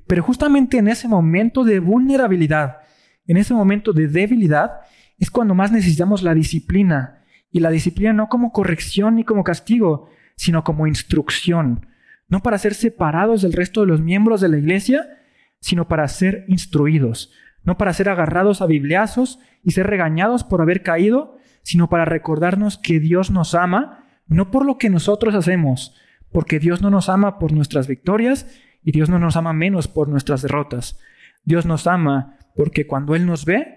[0.06, 2.78] Pero justamente en ese momento de vulnerabilidad,
[3.26, 4.82] en ese momento de debilidad,
[5.18, 7.25] es cuando más necesitamos la disciplina.
[7.56, 11.88] Y la disciplina no como corrección ni como castigo, sino como instrucción.
[12.28, 15.08] No para ser separados del resto de los miembros de la iglesia,
[15.62, 17.32] sino para ser instruidos.
[17.64, 22.78] No para ser agarrados a bibliazos y ser regañados por haber caído, sino para recordarnos
[22.78, 25.96] que Dios nos ama, no por lo que nosotros hacemos,
[26.34, 28.48] porque Dios no nos ama por nuestras victorias
[28.84, 31.00] y Dios no nos ama menos por nuestras derrotas.
[31.46, 33.75] Dios nos ama porque cuando Él nos ve,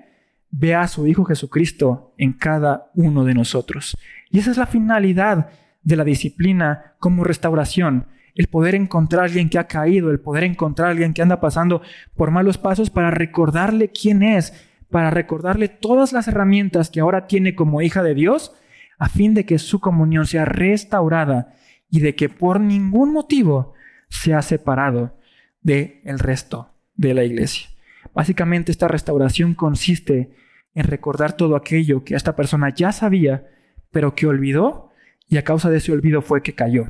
[0.51, 3.97] ve a su Hijo Jesucristo en cada uno de nosotros.
[4.31, 5.51] Y esa es la finalidad
[5.83, 10.45] de la disciplina como restauración, el poder encontrar a alguien que ha caído, el poder
[10.45, 11.83] encontrar a alguien que anda pasando
[12.15, 14.53] por malos pasos para recordarle quién es,
[14.91, 18.53] para recordarle todas las herramientas que ahora tiene como hija de Dios,
[18.99, 21.55] a fin de que su comunión sea restaurada
[21.91, 23.75] y de que por ningún motivo
[24.09, 25.17] sea separado
[25.63, 27.69] del el resto de la iglesia.
[28.15, 30.35] Básicamente esta restauración consiste
[30.75, 33.47] en recordar todo aquello que esta persona ya sabía,
[33.91, 34.91] pero que olvidó
[35.29, 36.89] y a causa de ese olvido fue que cayó.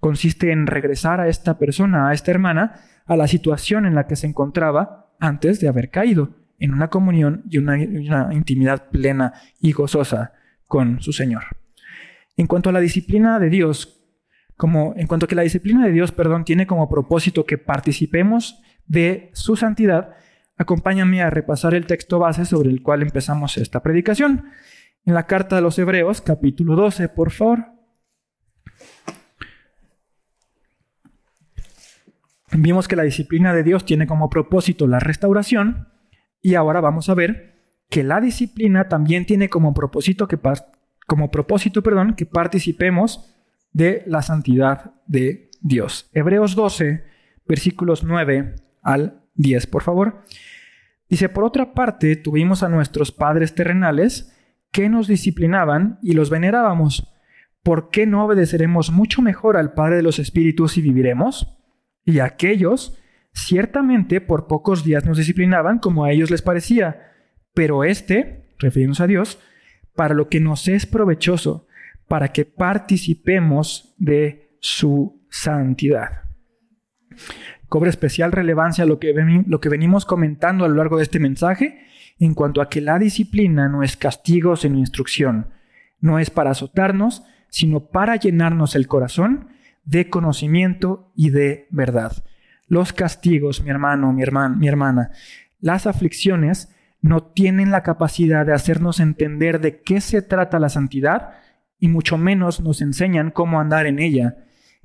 [0.00, 4.16] Consiste en regresar a esta persona, a esta hermana, a la situación en la que
[4.16, 7.78] se encontraba antes de haber caído, en una comunión y una,
[8.32, 10.32] intimidad plena y gozosa
[10.66, 11.44] con su Señor.
[12.36, 14.00] En cuanto a la disciplina de Dios,
[14.56, 18.62] como en cuanto a que la disciplina de Dios, perdón, tiene como propósito que participemos
[18.86, 20.14] de su santidad,
[20.56, 24.50] Acompáñame a repasar el texto base sobre el cual empezamos esta predicación.
[25.04, 27.66] En la carta de los Hebreos, capítulo 12, por favor.
[32.52, 35.88] Vimos que la disciplina de Dios tiene como propósito la restauración
[36.40, 37.54] y ahora vamos a ver
[37.90, 40.38] que la disciplina también tiene como propósito que,
[41.06, 43.34] como propósito, perdón, que participemos
[43.72, 46.08] de la santidad de Dios.
[46.12, 47.04] Hebreos 12,
[47.46, 50.24] versículos 9 al 10, por favor.
[51.08, 54.34] Dice, por otra parte, tuvimos a nuestros padres terrenales
[54.72, 57.12] que nos disciplinaban y los venerábamos.
[57.62, 61.56] ¿Por qué no obedeceremos mucho mejor al Padre de los Espíritus y viviremos?
[62.04, 62.98] Y aquellos,
[63.32, 67.12] ciertamente, por pocos días nos disciplinaban como a ellos les parecía,
[67.54, 69.38] pero este, refiriéndose a Dios,
[69.94, 71.66] para lo que nos es provechoso,
[72.08, 76.24] para que participemos de su santidad
[77.74, 79.12] cobra especial relevancia lo que,
[79.48, 81.80] lo que venimos comentando a lo largo de este mensaje
[82.20, 85.48] en cuanto a que la disciplina no es castigo sino instrucción.
[85.98, 89.48] No es para azotarnos, sino para llenarnos el corazón
[89.84, 92.12] de conocimiento y de verdad.
[92.68, 95.10] Los castigos, mi hermano, mi, hermana, mi hermana,
[95.58, 101.30] las aflicciones no tienen la capacidad de hacernos entender de qué se trata la santidad
[101.80, 104.36] y mucho menos nos enseñan cómo andar en ella.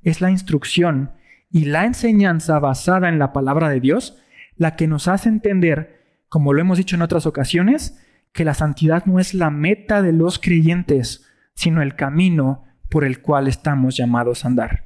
[0.02, 1.12] Es la instrucción
[1.52, 4.18] y la enseñanza basada en la palabra de Dios
[4.56, 7.98] la que nos hace entender, como lo hemos dicho en otras ocasiones,
[8.34, 11.26] que la santidad no es la meta de los creyentes,
[11.56, 14.86] sino el camino por el cual estamos llamados a andar.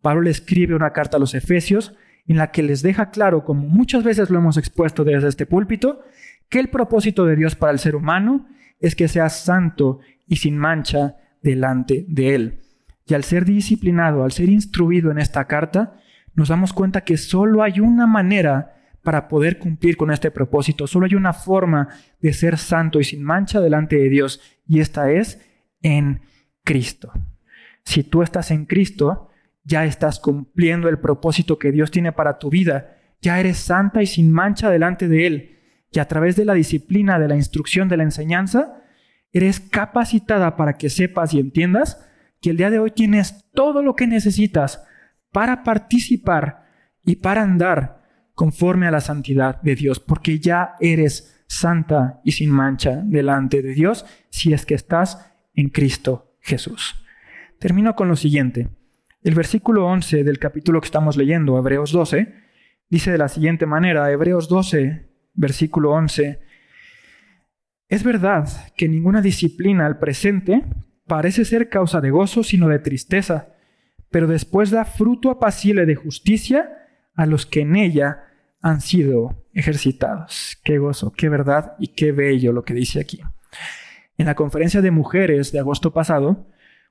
[0.00, 1.94] Pablo le escribe una carta a los Efesios
[2.26, 6.02] en la que les deja claro, como muchas veces lo hemos expuesto desde este púlpito,
[6.48, 8.46] que el propósito de Dios para el ser humano
[8.80, 12.62] es que sea santo y sin mancha delante de Él.
[13.06, 15.96] Y al ser disciplinado, al ser instruido en esta carta,
[16.34, 21.06] nos damos cuenta que solo hay una manera para poder cumplir con este propósito, solo
[21.06, 21.88] hay una forma
[22.20, 25.40] de ser santo y sin mancha delante de Dios, y esta es
[25.82, 26.22] en
[26.62, 27.12] Cristo.
[27.84, 29.28] Si tú estás en Cristo,
[29.64, 34.06] ya estás cumpliendo el propósito que Dios tiene para tu vida, ya eres santa y
[34.06, 35.58] sin mancha delante de Él,
[35.90, 38.82] y a través de la disciplina, de la instrucción, de la enseñanza,
[39.32, 42.08] eres capacitada para que sepas y entiendas
[42.42, 44.84] que el día de hoy tienes todo lo que necesitas
[45.30, 46.66] para participar
[47.04, 48.02] y para andar
[48.34, 53.72] conforme a la santidad de Dios, porque ya eres santa y sin mancha delante de
[53.72, 56.96] Dios si es que estás en Cristo Jesús.
[57.58, 58.68] Termino con lo siguiente.
[59.22, 62.34] El versículo 11 del capítulo que estamos leyendo, Hebreos 12,
[62.90, 66.40] dice de la siguiente manera, Hebreos 12, versículo 11,
[67.88, 70.64] es verdad que ninguna disciplina al presente
[71.12, 73.48] parece ser causa de gozo, sino de tristeza,
[74.10, 76.70] pero después da fruto apacible de justicia
[77.14, 78.22] a los que en ella
[78.62, 80.58] han sido ejercitados.
[80.64, 83.20] Qué gozo, qué verdad y qué bello lo que dice aquí.
[84.16, 86.46] En la conferencia de mujeres de agosto pasado,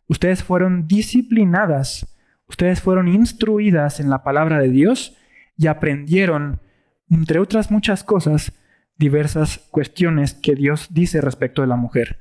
[0.05, 2.05] ustedes fueron disciplinadas,
[2.47, 5.17] ustedes fueron instruidas en la palabra de Dios
[5.57, 6.61] y aprendieron,
[7.09, 8.53] entre otras muchas cosas,
[8.99, 12.19] diversas cuestiones que Dios dice respecto de la mujer.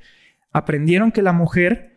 [0.51, 1.90] Aprendieron que la mujer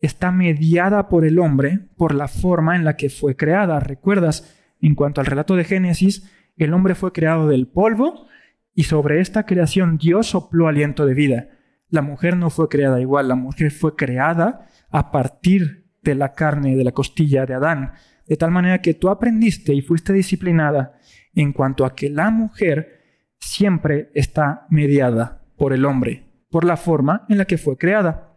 [0.00, 3.80] está mediada por el hombre por la forma en la que fue creada.
[3.80, 4.56] ¿Recuerdas?
[4.80, 8.26] En cuanto al relato de Génesis, el hombre fue creado del polvo
[8.74, 11.48] y sobre esta creación Dios sopló aliento de vida.
[11.88, 16.76] La mujer no fue creada igual, la mujer fue creada a partir de la carne,
[16.76, 17.92] de la costilla de Adán,
[18.26, 20.94] de tal manera que tú aprendiste y fuiste disciplinada
[21.34, 23.00] en cuanto a que la mujer
[23.38, 28.29] siempre está mediada por el hombre, por la forma en la que fue creada.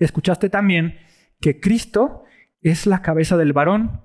[0.00, 0.98] Escuchaste también
[1.40, 2.24] que Cristo
[2.62, 4.02] es la cabeza del varón.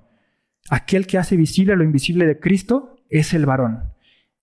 [0.70, 3.94] Aquel que hace visible lo invisible de Cristo es el varón.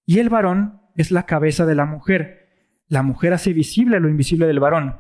[0.06, 2.50] Y el varón es la cabeza de la mujer.
[2.88, 4.98] La mujer hace visible lo invisible del varón.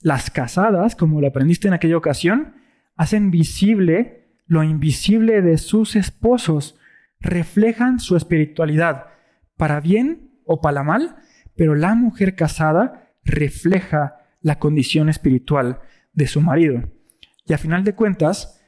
[0.00, 2.54] Las casadas, como lo aprendiste en aquella ocasión,
[2.96, 6.78] hacen visible lo invisible de sus esposos,
[7.20, 9.06] reflejan su espiritualidad
[9.56, 11.16] para bien o para mal,
[11.56, 15.80] pero la mujer casada refleja la condición espiritual
[16.12, 16.82] de su marido.
[17.46, 18.62] Y a final de cuentas,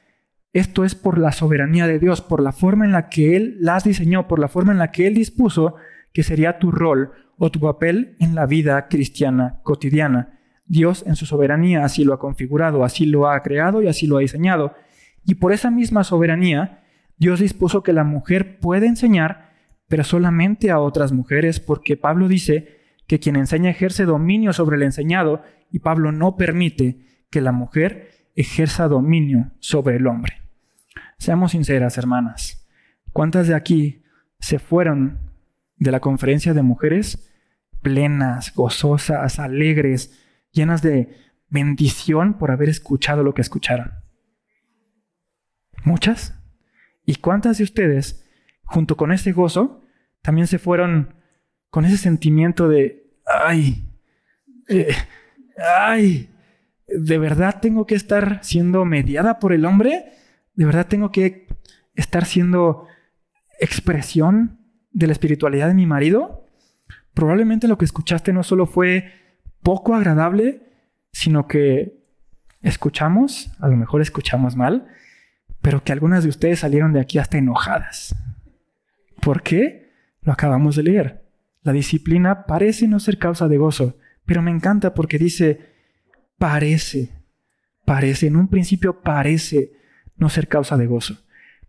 [0.53, 3.83] esto es por la soberanía de Dios, por la forma en la que Él las
[3.83, 5.75] diseñó, por la forma en la que Él dispuso
[6.13, 10.39] que sería tu rol o tu papel en la vida cristiana cotidiana.
[10.65, 14.17] Dios en su soberanía así lo ha configurado, así lo ha creado y así lo
[14.17, 14.73] ha diseñado.
[15.25, 16.83] Y por esa misma soberanía,
[17.17, 19.51] Dios dispuso que la mujer puede enseñar
[19.91, 22.79] pero solamente a otras mujeres, porque Pablo dice
[23.11, 28.29] que quien enseña ejerce dominio sobre el enseñado y Pablo no permite que la mujer
[28.35, 30.43] ejerza dominio sobre el hombre.
[31.17, 32.65] Seamos sinceras, hermanas.
[33.11, 34.03] ¿Cuántas de aquí
[34.39, 35.29] se fueron
[35.75, 37.29] de la conferencia de mujeres
[37.81, 40.17] plenas, gozosas, alegres,
[40.53, 41.13] llenas de
[41.49, 43.91] bendición por haber escuchado lo que escucharon?
[45.83, 46.41] ¿Muchas?
[47.05, 48.25] ¿Y cuántas de ustedes,
[48.63, 49.83] junto con ese gozo,
[50.21, 51.15] también se fueron
[51.69, 53.00] con ese sentimiento de,
[53.45, 53.83] ay,
[54.67, 54.95] eh,
[55.57, 56.29] ay,
[56.87, 60.13] ¿de verdad tengo que estar siendo mediada por el hombre?
[60.53, 61.47] ¿De verdad tengo que
[61.95, 62.87] estar siendo
[63.59, 64.59] expresión
[64.91, 66.45] de la espiritualidad de mi marido?
[67.13, 69.11] Probablemente lo que escuchaste no solo fue
[69.63, 70.61] poco agradable,
[71.11, 72.01] sino que
[72.61, 74.87] escuchamos, a lo mejor escuchamos mal,
[75.61, 78.15] pero que algunas de ustedes salieron de aquí hasta enojadas.
[79.21, 79.91] ¿Por qué?
[80.21, 81.30] Lo acabamos de leer.
[81.63, 85.59] La disciplina parece no ser causa de gozo, pero me encanta porque dice,
[86.37, 87.11] parece,
[87.85, 89.73] parece, en un principio parece
[90.15, 91.17] no ser causa de gozo,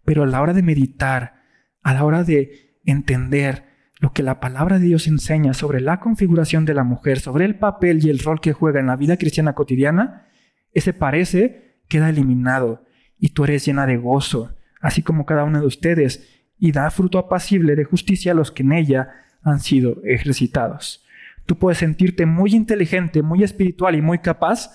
[0.05, 1.43] pero a la hora de meditar,
[1.83, 3.65] a la hora de entender
[4.01, 7.59] lo que la palabra de Dios enseña sobre la configuración de la mujer, sobre el
[7.59, 10.27] papel y el rol que juega en la vida cristiana cotidiana,
[10.73, 12.85] ese parece queda eliminado
[13.19, 17.19] y tú eres llena de gozo, así como cada uno de ustedes y da fruto
[17.19, 19.09] apacible de justicia a los que en ella
[19.43, 21.05] han sido ejercitados.
[21.47, 24.71] Tú puedes sentirte muy inteligente, muy espiritual y muy capaz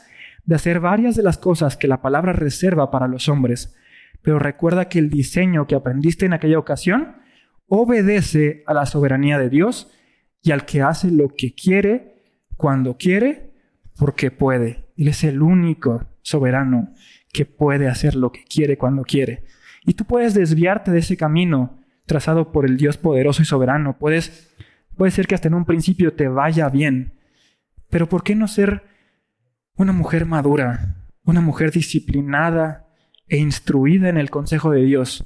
[0.45, 3.76] de hacer varias de las cosas que la palabra reserva para los hombres,
[4.22, 7.18] pero recuerda que el diseño que aprendiste en aquella ocasión
[7.68, 9.91] obedece a la soberanía de Dios
[10.41, 12.24] y al que hace lo que quiere,
[12.55, 13.51] cuando quiere,
[13.97, 14.86] porque puede.
[14.95, 16.93] Él es el único soberano
[17.32, 19.43] que puede hacer lo que quiere cuando quiere.
[19.86, 23.97] Y tú puedes desviarte de ese camino trazado por el Dios poderoso y soberano.
[23.99, 24.55] Puedes,
[24.95, 27.14] puede ser que hasta en un principio te vaya bien.
[27.89, 28.84] Pero ¿por qué no ser
[29.76, 32.88] Una mujer madura, una mujer disciplinada
[33.28, 35.24] e instruida en el consejo de Dios,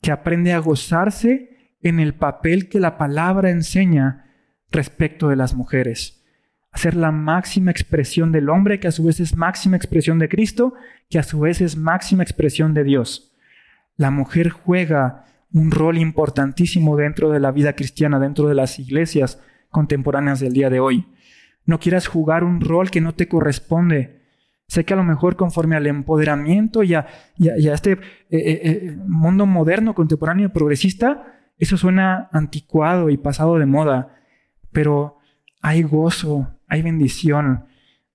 [0.00, 4.24] que aprende a gozarse en el papel que la palabra enseña
[4.72, 6.24] respecto de las mujeres.
[6.72, 10.74] Hacer la máxima expresión del hombre, que a su vez es máxima expresión de Cristo,
[11.08, 13.32] que a su vez es máxima expresión de Dios.
[13.96, 19.40] La mujer juega un rol importantísimo dentro de la vida cristiana, dentro de las iglesias
[19.70, 21.06] contemporáneas del día de hoy.
[21.64, 24.20] No quieras jugar un rol que no te corresponde.
[24.66, 27.06] Sé que a lo mejor conforme al empoderamiento y a,
[27.38, 27.98] este eh,
[28.30, 34.16] eh, eh, mundo moderno, contemporáneo, progresista, eso suena anticuado y pasado de moda,
[34.72, 35.18] pero
[35.62, 37.66] hay gozo, hay bendición,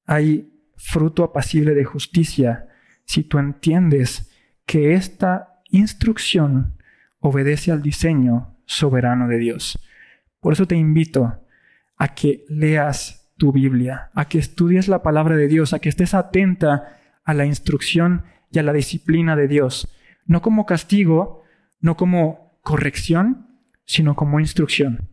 [0.05, 2.67] hay fruto apacible de justicia
[3.05, 4.29] si tú entiendes
[4.65, 6.78] que esta instrucción
[7.19, 9.79] obedece al diseño soberano de Dios.
[10.39, 11.41] Por eso te invito
[11.97, 16.13] a que leas tu Biblia, a que estudies la palabra de Dios, a que estés
[16.13, 19.87] atenta a la instrucción y a la disciplina de Dios,
[20.25, 21.43] no como castigo,
[21.79, 23.47] no como corrección,
[23.85, 25.09] sino como instrucción.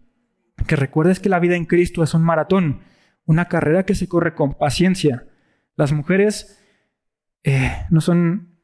[0.66, 2.82] Que recuerdes que la vida en Cristo es un maratón,
[3.24, 5.26] una carrera que se corre con paciencia.
[5.76, 6.62] Las mujeres
[7.44, 8.58] eh, no son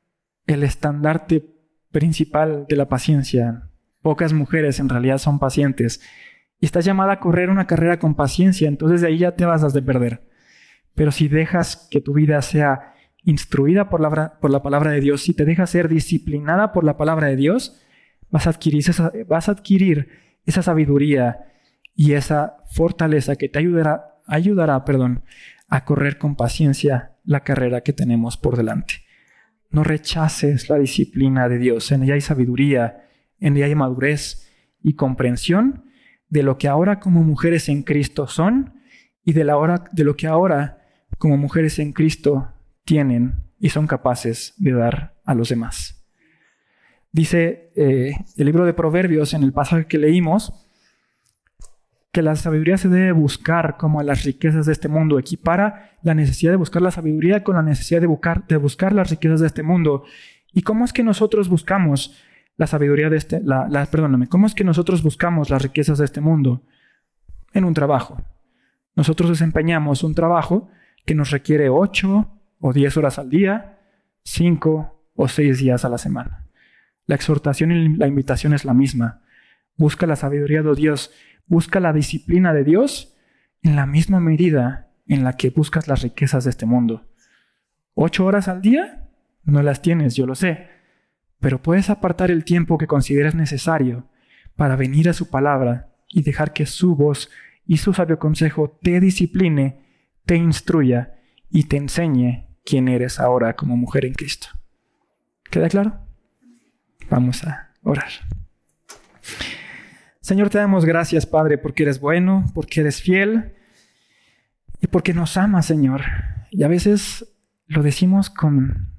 [0.47, 1.52] el estandarte
[1.93, 3.69] principal de la paciencia.
[4.01, 6.01] Pocas mujeres en realidad son pacientes.
[6.59, 9.63] Y estás llamada a correr una carrera con paciencia, entonces de ahí ya te vas
[9.63, 10.29] a de perder.
[10.95, 15.23] Pero si dejas que tu vida sea instruida por la, por la palabra de Dios,
[15.23, 17.81] si te dejas ser disciplinada por la palabra de Dios,
[18.31, 20.09] vas a adquirir esa, vas a adquirir
[20.45, 21.47] esa sabiduría
[21.95, 25.25] y esa fortaleza que te ayudará, ayudará perdón,
[25.69, 28.95] a correr con paciencia la carrera que tenemos por delante.
[29.73, 31.91] No rechaces la disciplina de Dios.
[31.93, 33.09] En ella hay sabiduría,
[33.41, 34.49] en ella hay madurez
[34.83, 35.85] y comprensión
[36.29, 38.75] de lo que ahora como mujeres en Cristo son
[39.25, 40.79] y de, la hora, de lo que ahora
[41.19, 42.53] como mujeres en Cristo
[42.85, 46.05] tienen y son capaces de dar a los demás.
[47.13, 50.62] Dice eh, el libro de Proverbios en el pasaje que leímos,
[52.13, 55.19] que la sabiduría se debe buscar como las riquezas de este mundo.
[55.19, 59.11] Equipara la necesidad de buscar la sabiduría con la necesidad de buscar, de buscar las
[59.11, 60.05] riquezas de este mundo.
[60.53, 62.23] ¿Y cómo es que nosotros buscamos
[62.59, 66.21] la sabiduría de este, la, perdóname, cómo es que nosotros buscamos las riquezas de este
[66.21, 66.63] mundo?
[67.55, 68.23] En un trabajo.
[68.95, 70.69] Nosotros desempeñamos un trabajo
[71.07, 73.79] que nos requiere 8 o 10 horas al día,
[74.25, 76.47] 5 o 6 días a la semana.
[77.07, 79.23] La exhortación y la invitación es la misma.
[79.77, 81.11] Busca la sabiduría de Dios
[81.47, 83.17] Busca la disciplina de Dios
[83.63, 87.07] en la misma medida en la que buscas las riquezas de este mundo.
[87.95, 89.09] ¿Ocho horas al día?
[89.45, 90.69] No las tienes, yo lo sé.
[91.41, 94.09] Pero puedes apartar el tiempo que consideres necesario
[94.57, 97.31] para venir a su palabra y dejar que su voz
[97.67, 99.81] y su sabio consejo te discipline,
[100.25, 101.15] te instruya
[101.51, 104.49] y te enseñe quién eres ahora como mujer en Cristo.
[105.51, 106.07] ¿Queda claro?
[107.11, 108.11] Vamos a orar.
[110.23, 113.55] Señor, te damos gracias, Padre, porque eres bueno, porque eres fiel
[114.81, 116.03] y porque nos amas, Señor.
[116.53, 117.35] Y a veces
[117.67, 118.95] lo decimos con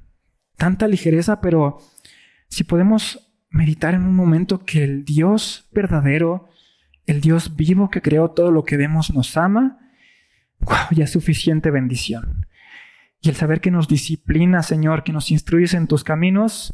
[0.58, 1.78] tanta ligereza, pero
[2.50, 6.50] si podemos meditar en un momento que el Dios verdadero,
[7.06, 9.80] el Dios vivo que creó todo lo que vemos, nos ama,
[10.60, 12.48] wow, ya es suficiente bendición.
[13.22, 16.74] Y el saber que nos disciplina, Señor, que nos instruyes en tus caminos,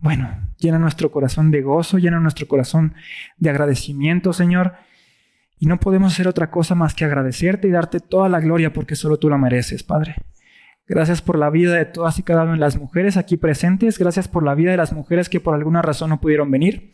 [0.00, 2.94] bueno, llena nuestro corazón de gozo, llena nuestro corazón
[3.36, 4.74] de agradecimiento, Señor.
[5.58, 8.96] Y no podemos hacer otra cosa más que agradecerte y darte toda la gloria porque
[8.96, 10.16] solo tú la mereces, Padre.
[10.86, 13.98] Gracias por la vida de todas y cada una de las mujeres aquí presentes.
[13.98, 16.92] Gracias por la vida de las mujeres que por alguna razón no pudieron venir.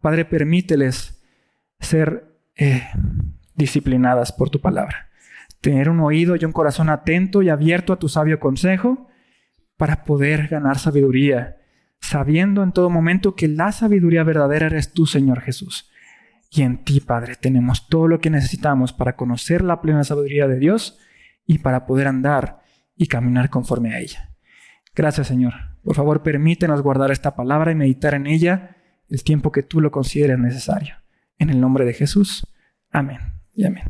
[0.00, 1.22] Padre, permíteles
[1.78, 2.82] ser eh,
[3.54, 5.08] disciplinadas por tu palabra.
[5.60, 9.08] Tener un oído y un corazón atento y abierto a tu sabio consejo
[9.76, 11.58] para poder ganar sabiduría
[12.00, 15.90] sabiendo en todo momento que la sabiduría verdadera eres tú, Señor Jesús.
[16.50, 20.58] Y en ti, Padre, tenemos todo lo que necesitamos para conocer la plena sabiduría de
[20.58, 20.98] Dios
[21.46, 22.62] y para poder andar
[22.96, 24.30] y caminar conforme a ella.
[24.94, 25.54] Gracias, Señor.
[25.82, 28.76] Por favor, permítenos guardar esta palabra y meditar en ella
[29.08, 30.96] el tiempo que tú lo consideres necesario.
[31.38, 32.46] En el nombre de Jesús.
[32.90, 33.18] Amén
[33.54, 33.84] y amén.